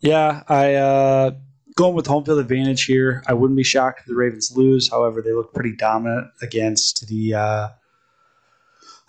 [0.00, 1.30] Yeah, I uh,
[1.76, 3.22] going with home field advantage here.
[3.26, 4.90] I wouldn't be shocked if the Ravens lose.
[4.90, 7.68] However, they look pretty dominant against the uh,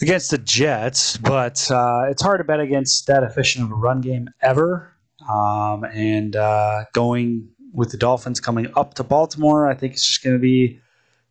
[0.02, 4.02] against the Jets, but uh, it's hard to bet against that efficient of a run
[4.02, 4.92] game ever.
[5.30, 10.24] Um, and uh, going with the Dolphins coming up to Baltimore, I think it's just
[10.24, 10.80] going to be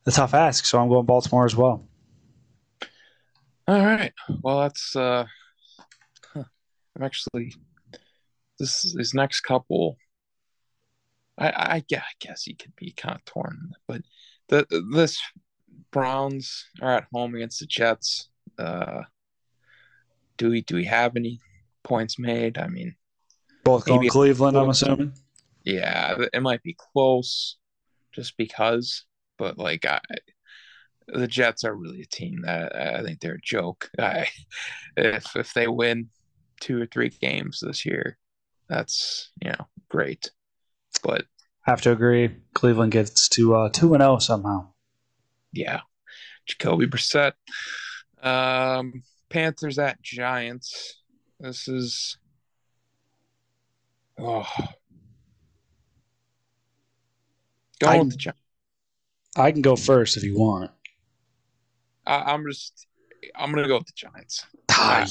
[0.07, 0.65] a tough ask.
[0.65, 1.87] So I'm going Baltimore as well.
[3.67, 4.13] All right.
[4.43, 5.25] Well, that's uh,
[6.35, 6.45] huh.
[6.97, 7.55] I'm actually
[8.59, 9.97] this this next couple.
[11.39, 11.85] I I, I
[12.21, 14.03] guess he could be kind of torn, but
[14.49, 15.19] the this
[15.91, 18.29] Browns are at home against the Jets.
[18.59, 19.03] Uh,
[20.37, 21.41] do we do we have any
[21.83, 22.59] points made?
[22.59, 22.95] I mean,
[23.65, 24.57] both going Cleveland.
[24.57, 25.15] I'm assuming.
[25.65, 27.57] Yeah, it might be close,
[28.13, 29.07] just because
[29.39, 30.01] but like I,
[31.09, 33.91] the Jets are really a team that I think they're a joke.
[33.99, 34.29] I,
[34.97, 36.09] if if they win
[36.61, 38.17] two or three games this year,
[38.69, 40.31] that's you know great.
[41.03, 41.27] But
[41.63, 44.69] have to agree, Cleveland gets to uh, two and zero oh somehow.
[45.53, 45.81] Yeah,
[46.47, 47.33] Jacoby Brissett,
[48.23, 51.01] um, Panthers at Giants.
[51.41, 52.17] This is
[54.19, 54.47] oh
[57.79, 58.41] going I- with the Giants.
[59.37, 60.71] I can go first if you want.
[62.07, 62.87] I, I'm just
[63.35, 64.47] I'm gonna go with the Giants.
[64.71, 65.07] Ah, I, you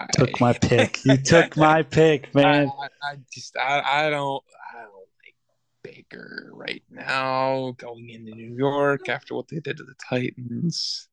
[0.00, 1.00] I- took my pick.
[1.04, 2.68] You took my pick, man.
[2.68, 4.42] I, I, I just I, I don't
[4.74, 4.92] I don't
[5.24, 5.34] like
[5.82, 11.08] Baker right now going into New York after what they did to the Titans.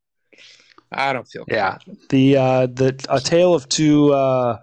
[0.91, 1.71] I don't feel Yeah.
[1.71, 2.09] confident.
[2.09, 4.59] The uh, the a tale of two uh,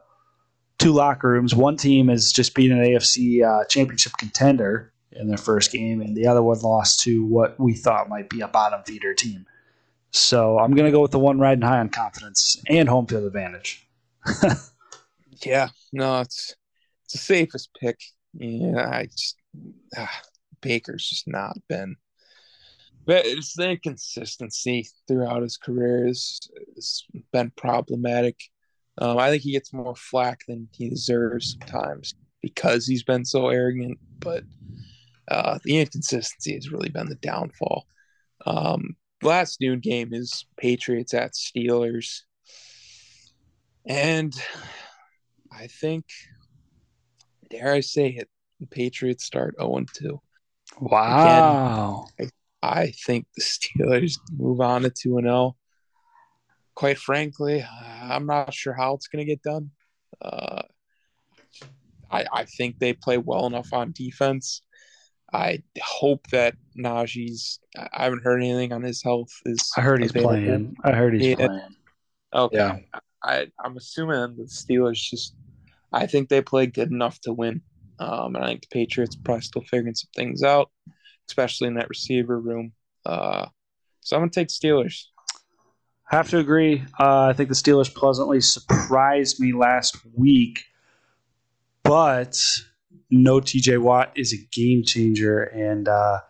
[0.78, 1.54] two locker rooms.
[1.54, 6.16] One team is just being an AFC uh, championship contender in their first game, and
[6.16, 9.46] the other one lost to what we thought might be a bottom feeder team.
[10.10, 13.86] So I'm gonna go with the one riding high on confidence and home field advantage.
[15.44, 16.54] Yeah, no, it's
[17.04, 17.98] it's the safest pick.
[18.34, 19.36] Yeah, I just
[19.96, 20.20] ah,
[20.60, 21.96] Baker's just not been.
[23.06, 26.40] But it's the inconsistency throughout his career has,
[26.74, 27.02] has
[27.32, 28.36] been problematic.
[28.98, 33.48] Um, I think he gets more flack than he deserves sometimes because he's been so
[33.48, 33.98] arrogant.
[34.18, 34.44] But
[35.30, 37.86] uh, the inconsistency has really been the downfall.
[38.46, 42.22] Um, last noon game is Patriots at Steelers,
[43.86, 44.34] and
[45.52, 46.04] I think,
[47.50, 48.28] dare I say it,
[48.60, 50.20] the Patriots start 0 2.
[50.80, 52.06] Wow.
[52.62, 53.42] I think the
[53.82, 55.56] Steelers move on to 2 0.
[56.74, 57.64] Quite frankly,
[58.02, 59.70] I'm not sure how it's going to get done.
[60.22, 60.62] Uh,
[62.10, 64.62] I, I think they play well enough on defense.
[65.32, 67.58] I hope that Najee's.
[67.76, 69.30] I I haven't heard anything on his health.
[69.44, 70.34] Is I heard he's available.
[70.34, 70.76] playing.
[70.84, 71.46] I heard he's Yeah.
[71.46, 71.76] playing.
[72.34, 72.56] Okay.
[72.56, 73.00] Yeah.
[73.22, 75.34] I, I'm assuming the Steelers just,
[75.92, 77.62] I think they play good enough to win.
[77.98, 80.70] Um, and I think the Patriots are probably still figuring some things out,
[81.28, 82.72] especially in that receiver room.
[83.04, 83.46] Uh,
[84.00, 85.06] so I'm going to take Steelers.
[86.10, 86.84] Have to agree.
[86.98, 90.64] Uh, I think the Steelers pleasantly surprised me last week,
[91.82, 92.40] but
[93.10, 96.20] no TJ Watt is a game changer, and uh,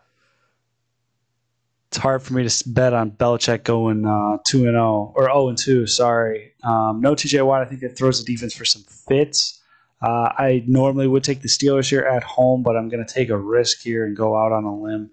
[1.89, 4.03] it's hard for me to bet on Belichick going
[4.45, 5.87] two and zero or zero and two.
[5.87, 7.61] Sorry, um, no TJ Watt.
[7.61, 9.61] I think that throws the defense for some fits.
[10.01, 13.29] Uh, I normally would take the Steelers here at home, but I'm going to take
[13.29, 15.11] a risk here and go out on a limb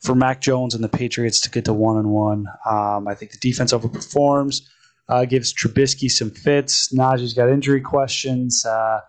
[0.00, 2.46] for Mac Jones and the Patriots to get to one and one.
[2.64, 4.62] Um, I think the defense overperforms,
[5.08, 6.92] uh, gives Trubisky some fits.
[6.92, 8.64] Najee's got injury questions.
[8.64, 9.00] Uh,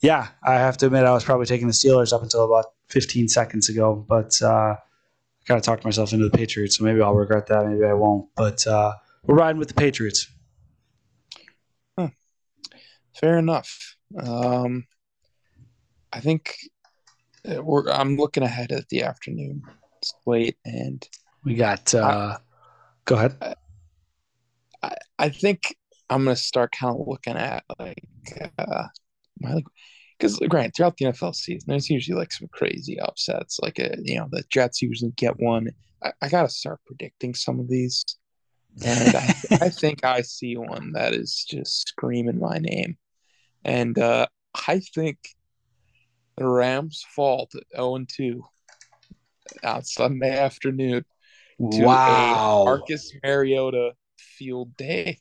[0.00, 3.28] yeah, I have to admit I was probably taking the Steelers up until about 15
[3.28, 4.78] seconds ago, but uh, I
[5.46, 7.66] kind of talked myself into the Patriots, so maybe I'll regret that.
[7.66, 8.28] Maybe I won't.
[8.36, 8.92] But uh,
[9.24, 10.28] we're riding with the Patriots.
[13.20, 13.96] Fair enough.
[14.22, 14.84] Um,
[16.12, 16.54] I think
[17.48, 19.62] uh, we're, I'm looking ahead at the afternoon
[20.02, 21.06] slate, and
[21.42, 21.94] We got.
[21.94, 22.36] Uh,
[23.06, 23.56] go ahead.
[24.82, 25.76] I, I think
[26.10, 28.04] I'm gonna start kind of looking at like
[29.40, 29.64] my like
[30.18, 34.18] because Grant throughout the NFL season there's usually like some crazy upsets like uh you
[34.18, 35.68] know the Jets usually get one
[36.02, 38.04] I, I gotta start predicting some of these
[38.84, 42.96] and I, I think I see one that is just screaming my name
[43.64, 44.26] and uh
[44.66, 45.18] I think
[46.36, 48.42] the Rams fall to 0 and 2
[49.64, 51.04] on Sunday afternoon
[51.58, 52.64] to a Wow.
[52.64, 55.18] Marcus Mariota field day.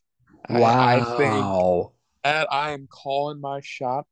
[0.49, 0.87] I- Wow.
[0.87, 1.94] I, think
[2.25, 4.05] that I am calling my shot.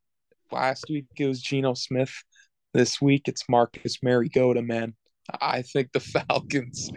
[0.51, 2.13] Last week it was Geno Smith.
[2.71, 4.93] This week it's Marcus Mariota, man.
[5.41, 5.99] I think the
[6.29, 6.91] Falcons,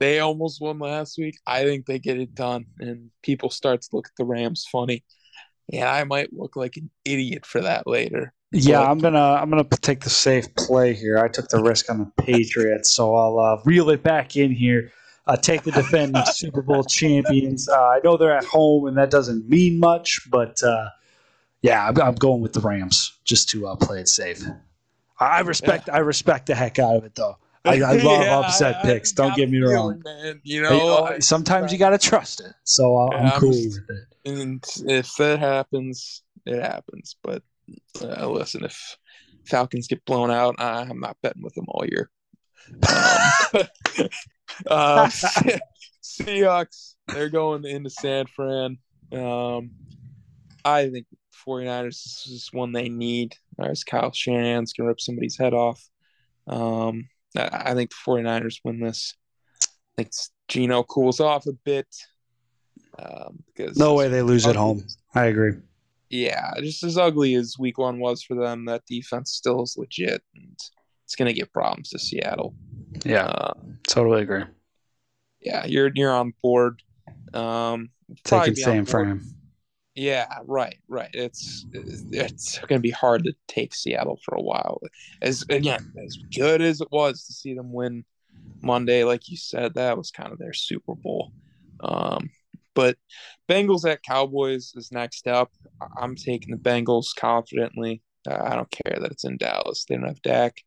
[0.00, 1.38] they almost won last week.
[1.46, 5.04] I think they get it done, and people start to look at the Rams funny.
[5.72, 8.32] And I might look like an idiot for that later.
[8.50, 11.18] Yeah, But- I'm gonna I'm gonna take the safe play here.
[11.20, 14.90] I took the risk on the Patriots, so I'll uh, reel it back in here.
[15.28, 17.68] Uh, take the defending Super Bowl champions.
[17.68, 20.88] Uh, I know they're at home, and that doesn't mean much, but uh,
[21.62, 24.42] yeah, I'm, I'm going with the Rams just to uh, play it safe.
[25.20, 27.36] I I respect I respect the heck out of it, though.
[27.64, 29.12] I, I love Yeah, upset I- I picks.
[29.12, 30.00] Don't got get me wrong.
[30.04, 30.40] man.
[30.44, 32.54] You know, oh, I- sometimes you got to trust it.
[32.64, 34.30] So Yeah, I'm I'm cool just- with it.
[34.38, 37.16] and if that happens, it happens.
[37.22, 37.42] But
[38.00, 38.96] uh, listen, if
[39.44, 42.08] Falcons get blown out, I- I'm not betting with them all year.
[42.88, 43.64] Um,
[44.66, 45.06] uh,
[46.02, 48.78] Seahawks, they're going into San Fran.
[49.12, 49.70] Um,
[50.64, 51.06] I think
[51.46, 53.36] 49ers is one they need.
[53.56, 55.82] There's Kyle Shanahan's going to rip somebody's head off.
[56.46, 59.14] Um, I, I think the 49ers win this.
[59.62, 59.66] I
[60.02, 60.12] think
[60.48, 61.88] Geno cools off a bit.
[62.98, 64.86] Um, because No way they lose at home.
[65.14, 65.52] I agree.
[66.10, 70.22] Yeah, just as ugly as week one was for them, that defense still is legit,
[70.34, 70.56] and
[71.04, 72.54] it's going to get problems to Seattle.
[73.04, 73.54] Yeah, Uh,
[73.86, 74.44] totally agree.
[75.40, 76.82] yeah, you're you're on board.
[77.34, 77.90] Um,
[78.24, 79.20] taking San Fran.
[79.94, 81.10] Yeah, right, right.
[81.12, 84.80] It's it's going to be hard to take Seattle for a while.
[85.20, 88.04] As again, as good as it was to see them win
[88.62, 91.32] Monday, like you said, that was kind of their Super Bowl.
[91.80, 92.30] Um,
[92.74, 92.96] but
[93.48, 95.50] Bengals at Cowboys is next up.
[96.00, 98.02] I'm taking the Bengals confidently.
[98.28, 99.84] Uh, I don't care that it's in Dallas.
[99.84, 100.62] They don't have Dak.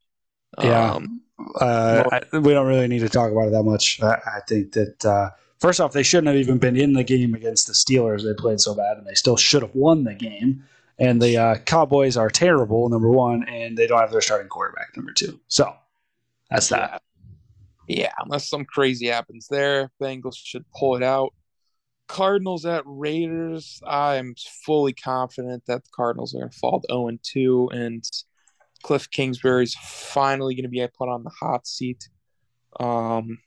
[0.60, 1.22] Yeah, um,
[1.60, 4.02] uh, I, we don't really need to talk about it that much.
[4.02, 5.30] I, I think that uh,
[5.60, 8.24] first off, they shouldn't have even been in the game against the Steelers.
[8.24, 10.64] They played so bad, and they still should have won the game.
[11.00, 14.96] And the uh, Cowboys are terrible, number one, and they don't have their starting quarterback,
[14.96, 15.40] number two.
[15.48, 15.74] So
[16.50, 17.02] that's that.
[17.88, 21.34] Yeah, yeah unless some crazy happens there, Bengals should pull it out.
[22.08, 23.82] Cardinals at Raiders.
[23.88, 24.36] I'm
[24.66, 28.04] fully confident that the Cardinals are going to fall to 0 2, and
[28.82, 32.10] Cliff Kingsbury's finally going to be put on the hot seat.
[32.80, 33.40] Um,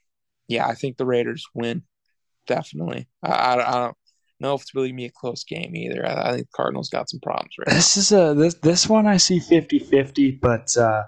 [0.48, 1.82] yeah, I think the Raiders win.
[2.46, 3.08] Definitely.
[3.22, 3.96] I, I, I don't
[4.40, 6.06] know if it's really going to be a close game either.
[6.06, 9.06] I, I, think the Cardinals got some problems right This is a this this one
[9.06, 11.04] I see 50-50, but uh,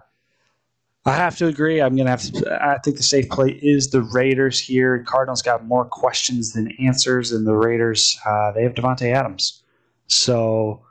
[1.04, 1.80] I have to agree.
[1.80, 2.58] I'm going to have to.
[2.64, 5.04] I think the safe play is the Raiders here.
[5.04, 9.62] Cardinals got more questions than answers, and the Raiders uh, they have Davante Adams.
[10.08, 10.82] So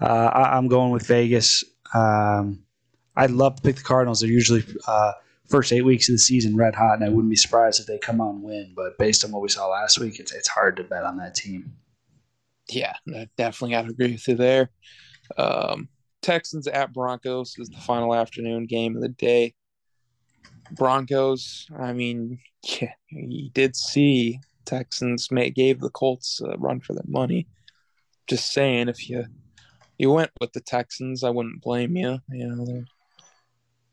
[0.00, 1.62] uh, I, am going with Vegas.
[1.94, 2.64] Um,
[3.20, 4.20] I'd love to pick the Cardinals.
[4.20, 5.12] They're usually uh,
[5.46, 7.98] first eight weeks of the season red hot, and I wouldn't be surprised if they
[7.98, 8.72] come and win.
[8.74, 11.34] But based on what we saw last week, it's it's hard to bet on that
[11.34, 11.74] team.
[12.70, 14.70] Yeah, I definitely got to agree with you there.
[15.36, 15.90] Um,
[16.22, 19.52] Texans at Broncos is the final afternoon game of the day.
[20.72, 22.38] Broncos, I mean,
[22.80, 27.48] yeah, you did see Texans may, gave the Colts a run for their money.
[28.26, 29.26] Just saying, if you
[29.98, 32.20] you went with the Texans, I wouldn't blame you.
[32.30, 32.86] You know, they're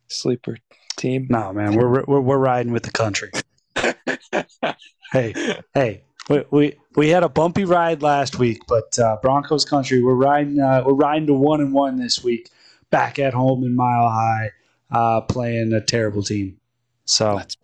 [0.08, 0.58] sleeper
[0.98, 1.28] team.
[1.30, 3.32] No, man, we're we're, we're riding with the country.
[5.12, 5.34] hey,
[5.74, 10.16] hey, we, we we had a bumpy ride last week, but uh, Broncos country, we're
[10.16, 12.50] riding uh, we're riding to one and one this week,
[12.90, 14.52] back at home in Mile High,
[14.92, 16.58] uh, playing a terrible team.
[17.06, 17.56] So let's,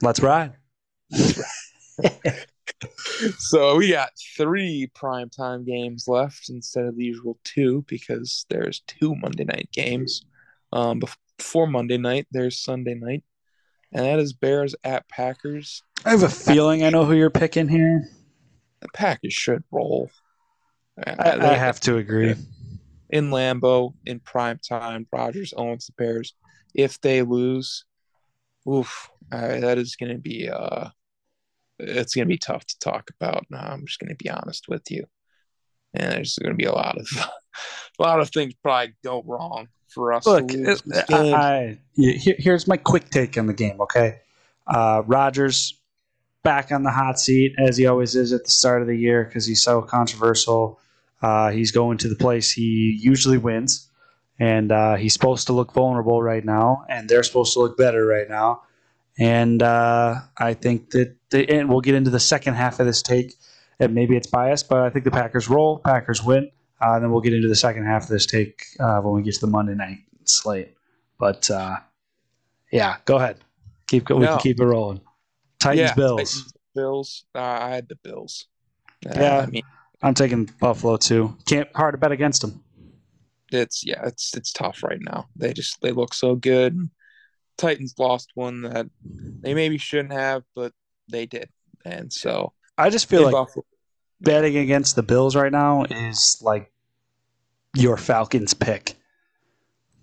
[0.00, 0.54] let's ride.
[3.38, 9.14] so we got three primetime games left instead of the usual two because there's two
[9.16, 10.22] Monday night games.
[10.72, 11.16] Um, before
[11.66, 13.24] Monday night, there's Sunday night,
[13.92, 15.82] and that is Bears at Packers.
[16.04, 18.08] I have a feeling I know who you're picking here.
[18.80, 20.10] The Packers should roll.
[21.04, 22.34] I, I have to agree.
[23.10, 26.34] In Lambeau, in prime time, Rodgers owns the Bears.
[26.74, 27.84] If they lose,
[28.68, 30.88] oof, uh, that is going to be uh,
[31.78, 33.46] it's going to be tough to talk about.
[33.50, 35.04] No, I'm just going to be honest with you,
[35.94, 37.08] and there's going to be a lot of
[37.98, 40.26] a lot of things probably go wrong for us.
[40.26, 40.52] Look,
[41.10, 43.80] I, I, here's my quick take on the game.
[43.80, 44.20] Okay,
[44.66, 45.74] uh, Rodgers
[46.44, 49.24] back on the hot seat as he always is at the start of the year
[49.24, 50.80] because he's so controversial.
[51.20, 53.88] Uh, he's going to the place he usually wins
[54.38, 58.06] and uh, he's supposed to look vulnerable right now, and they're supposed to look better
[58.06, 58.62] right now.
[59.18, 63.02] And uh, I think that, the, and we'll get into the second half of this
[63.02, 63.34] take,
[63.80, 66.50] and maybe it's biased, but I think the Packers roll, Packers win.
[66.80, 69.22] Uh, and then we'll get into the second half of this take uh, when we
[69.22, 70.74] get to the Monday night slate.
[71.18, 71.76] But uh,
[72.70, 73.38] yeah, go ahead.
[73.88, 74.26] Keep we no.
[74.26, 75.00] can keep it rolling.
[75.58, 76.34] Titans, yeah, Bills.
[76.34, 77.24] Titans, Bills.
[77.34, 78.46] Uh, I had the Bills.
[79.04, 79.62] yeah, I mean,
[80.02, 81.36] I'm taking Buffalo too.
[81.46, 82.62] Can't hard to bet against them
[83.50, 85.26] it's yeah, it's it's tough right now.
[85.36, 86.78] They just they look so good.
[87.56, 88.86] Titans lost one that
[89.40, 90.72] they maybe shouldn't have, but
[91.08, 91.48] they did,
[91.84, 93.64] and so I just feel like Buffalo.
[94.20, 96.70] Betting against the Bills right now is like
[97.74, 98.94] your Falcons pick.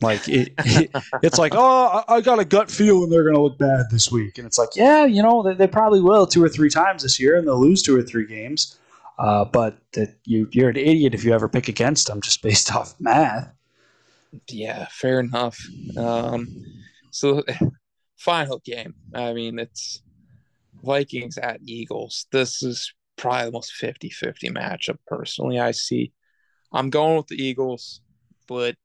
[0.02, 0.92] Like it, it,
[1.24, 4.38] it's like, oh, I got a gut feeling they're going to look bad this week,
[4.38, 7.18] and it's like, yeah, you know, they, they, probably will two or three times this
[7.18, 8.78] year, and they'll lose two or three games.
[9.18, 9.78] Uh, but
[10.26, 13.50] you you're an idiot if you ever pick against them just based off math.
[14.50, 15.58] Yeah, fair enough.
[15.98, 16.66] Um,
[17.12, 17.44] so
[18.18, 18.96] final game.
[19.14, 20.02] I mean, it's
[20.84, 22.28] Vikings at Eagles.
[22.32, 26.14] This is probably the most 50-50 matchup personally I see.
[26.72, 28.02] I'm going with the Eagles,
[28.48, 28.76] but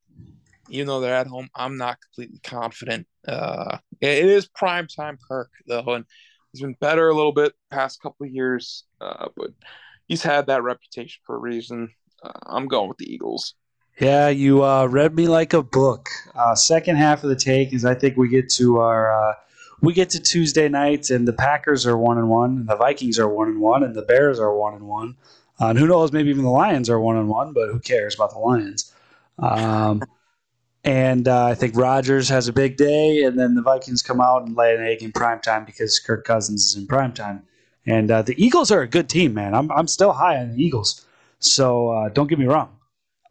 [0.69, 3.07] even though they're at home, I'm not completely confident.
[3.27, 6.05] Uh, it is prime time Kirk though, and
[6.53, 8.85] he's been better a little bit past couple of years.
[9.01, 9.51] Uh, but
[10.07, 11.91] he's had that reputation for a reason.
[12.23, 13.55] Uh, I'm going with the Eagles.
[14.01, 16.09] Yeah, you uh, read me like a book.
[16.35, 19.35] Uh, second half of the take is I think we get to our uh,
[19.81, 23.19] we get to Tuesday nights and the Packers are one and one, and the Vikings
[23.19, 25.17] are one and one, and the Bears are one and one,
[25.61, 28.15] uh, and who knows, maybe even the Lions are one and one, but who cares
[28.15, 28.93] about the Lions?
[29.39, 30.03] Um,
[30.85, 34.47] and uh, I think Rodgers has a big day, and then the Vikings come out
[34.47, 37.43] and lay an egg in prime time because Kirk Cousins is in prime time
[37.85, 39.55] And uh, the Eagles are a good team, man.
[39.55, 41.05] I'm, I'm still high on the Eagles.
[41.39, 42.77] So uh, don't get me wrong.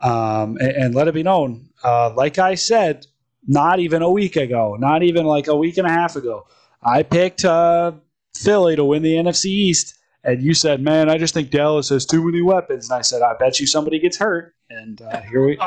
[0.01, 3.05] Um, and, and, let it be known, uh, like I said,
[3.47, 6.47] not even a week ago, not even like a week and a half ago,
[6.83, 7.93] I picked uh,
[8.35, 9.95] Philly to win the NFC East.
[10.23, 12.89] And you said, man, I just think Dallas has too many weapons.
[12.89, 14.53] And I said, I bet you somebody gets hurt.
[14.69, 15.57] And uh, here we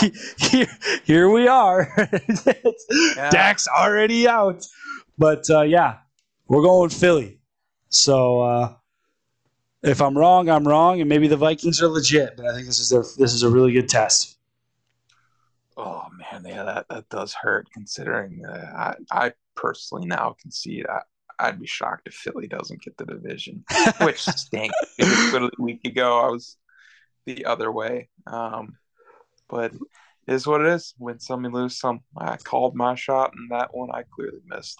[0.38, 0.66] here,
[1.04, 1.92] here we are.
[3.16, 3.30] yeah.
[3.30, 4.64] Dak's already out.
[5.18, 5.98] But uh, yeah,
[6.48, 7.38] we're going Philly.
[7.90, 8.74] So uh,
[9.82, 12.36] if I'm wrong, I'm wrong, and maybe the Vikings are legit.
[12.36, 14.38] But I think this is their this is a really good test.
[15.76, 16.06] Oh
[16.40, 17.68] man, yeah, that, that does hurt.
[17.72, 21.00] Considering uh, I I personally now concede I,
[21.38, 23.64] I'd be shocked if Philly doesn't get the division,
[24.00, 24.76] which stinks.
[24.98, 26.56] a week ago, I was
[27.26, 28.08] the other way.
[28.26, 28.76] Um,
[29.48, 30.94] but it is what it is.
[30.98, 32.00] Win some, you lose some.
[32.16, 34.78] I called my shot, and that one I clearly missed.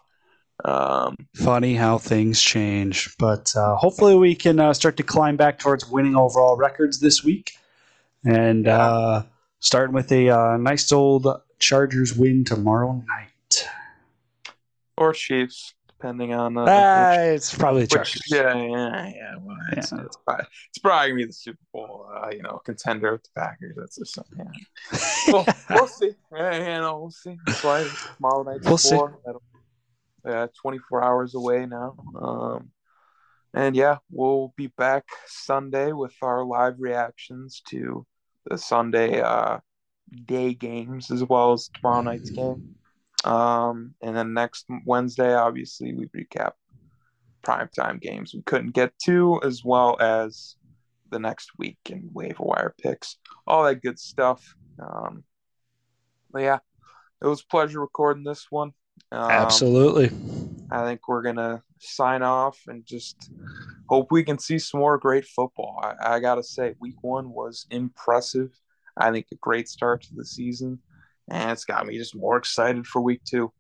[0.65, 5.59] Um, Funny how things change, but uh, hopefully we can uh, start to climb back
[5.59, 7.57] towards winning overall records this week,
[8.25, 9.25] and uh,
[9.63, 11.27] starting with a uh, nice old
[11.59, 13.69] Chargers win tomorrow night,
[14.99, 16.59] or Chiefs depending on.
[16.59, 18.21] Uh, uh, it's probably the Chargers.
[18.29, 19.35] Which, yeah, yeah, yeah.
[19.41, 19.99] Well, it's, yeah.
[20.05, 23.31] It's, probably, it's, probably, gonna be the Super Bowl, uh, you know, contender with the
[23.37, 23.77] Packers.
[23.77, 24.39] That's just something.
[24.93, 24.99] Yeah.
[25.33, 26.11] well, we'll see.
[26.33, 27.37] Yeah, you know, we'll see.
[27.47, 28.61] That's why tomorrow night.
[28.65, 28.99] We'll see.
[30.25, 31.97] Yeah, 24 hours away now.
[32.21, 32.71] Um,
[33.55, 38.07] and yeah, we'll be back Sunday with our live reactions to
[38.47, 39.59] the Sunday uh,
[40.27, 42.63] day games as well as tomorrow night's game.
[43.25, 46.53] Um, and then next Wednesday, obviously, we recap
[47.47, 50.57] primetime games we couldn't get to, as well as
[51.11, 54.57] the next week and waiver wire picks, all that good stuff.
[54.79, 55.25] Um,
[56.33, 56.59] but yeah,
[57.21, 58.73] it was pleasure recording this one.
[59.11, 60.11] Um, Absolutely.
[60.73, 63.31] I think we're gonna sign off and just
[63.89, 65.81] hope we can see some more great football.
[65.83, 68.51] I, I gotta say, week one was impressive.
[68.97, 70.79] I think a great start to the season
[71.31, 73.53] and it's got me just more excited for week two.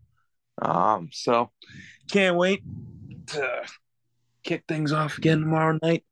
[0.61, 1.51] Um, so
[2.11, 2.63] can't wait
[3.29, 3.63] to
[4.43, 6.05] kick things off again tomorrow night.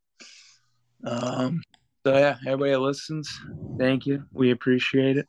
[1.05, 1.63] Um,
[2.07, 3.31] so yeah, everybody listens,
[3.79, 4.25] thank you.
[4.33, 5.29] We appreciate it.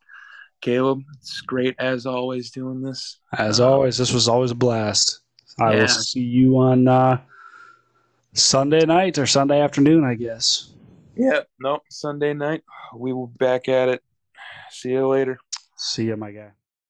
[0.61, 3.19] Caleb, it's great as always doing this.
[3.37, 5.20] As always, this was always a blast.
[5.59, 5.81] I yeah.
[5.81, 7.19] will see you on uh,
[8.33, 10.71] Sunday night or Sunday afternoon, I guess.
[11.15, 12.63] Yeah, no, Sunday night.
[12.95, 14.01] We will be back at it.
[14.69, 15.37] See you later.
[15.75, 16.51] See ya, my guy.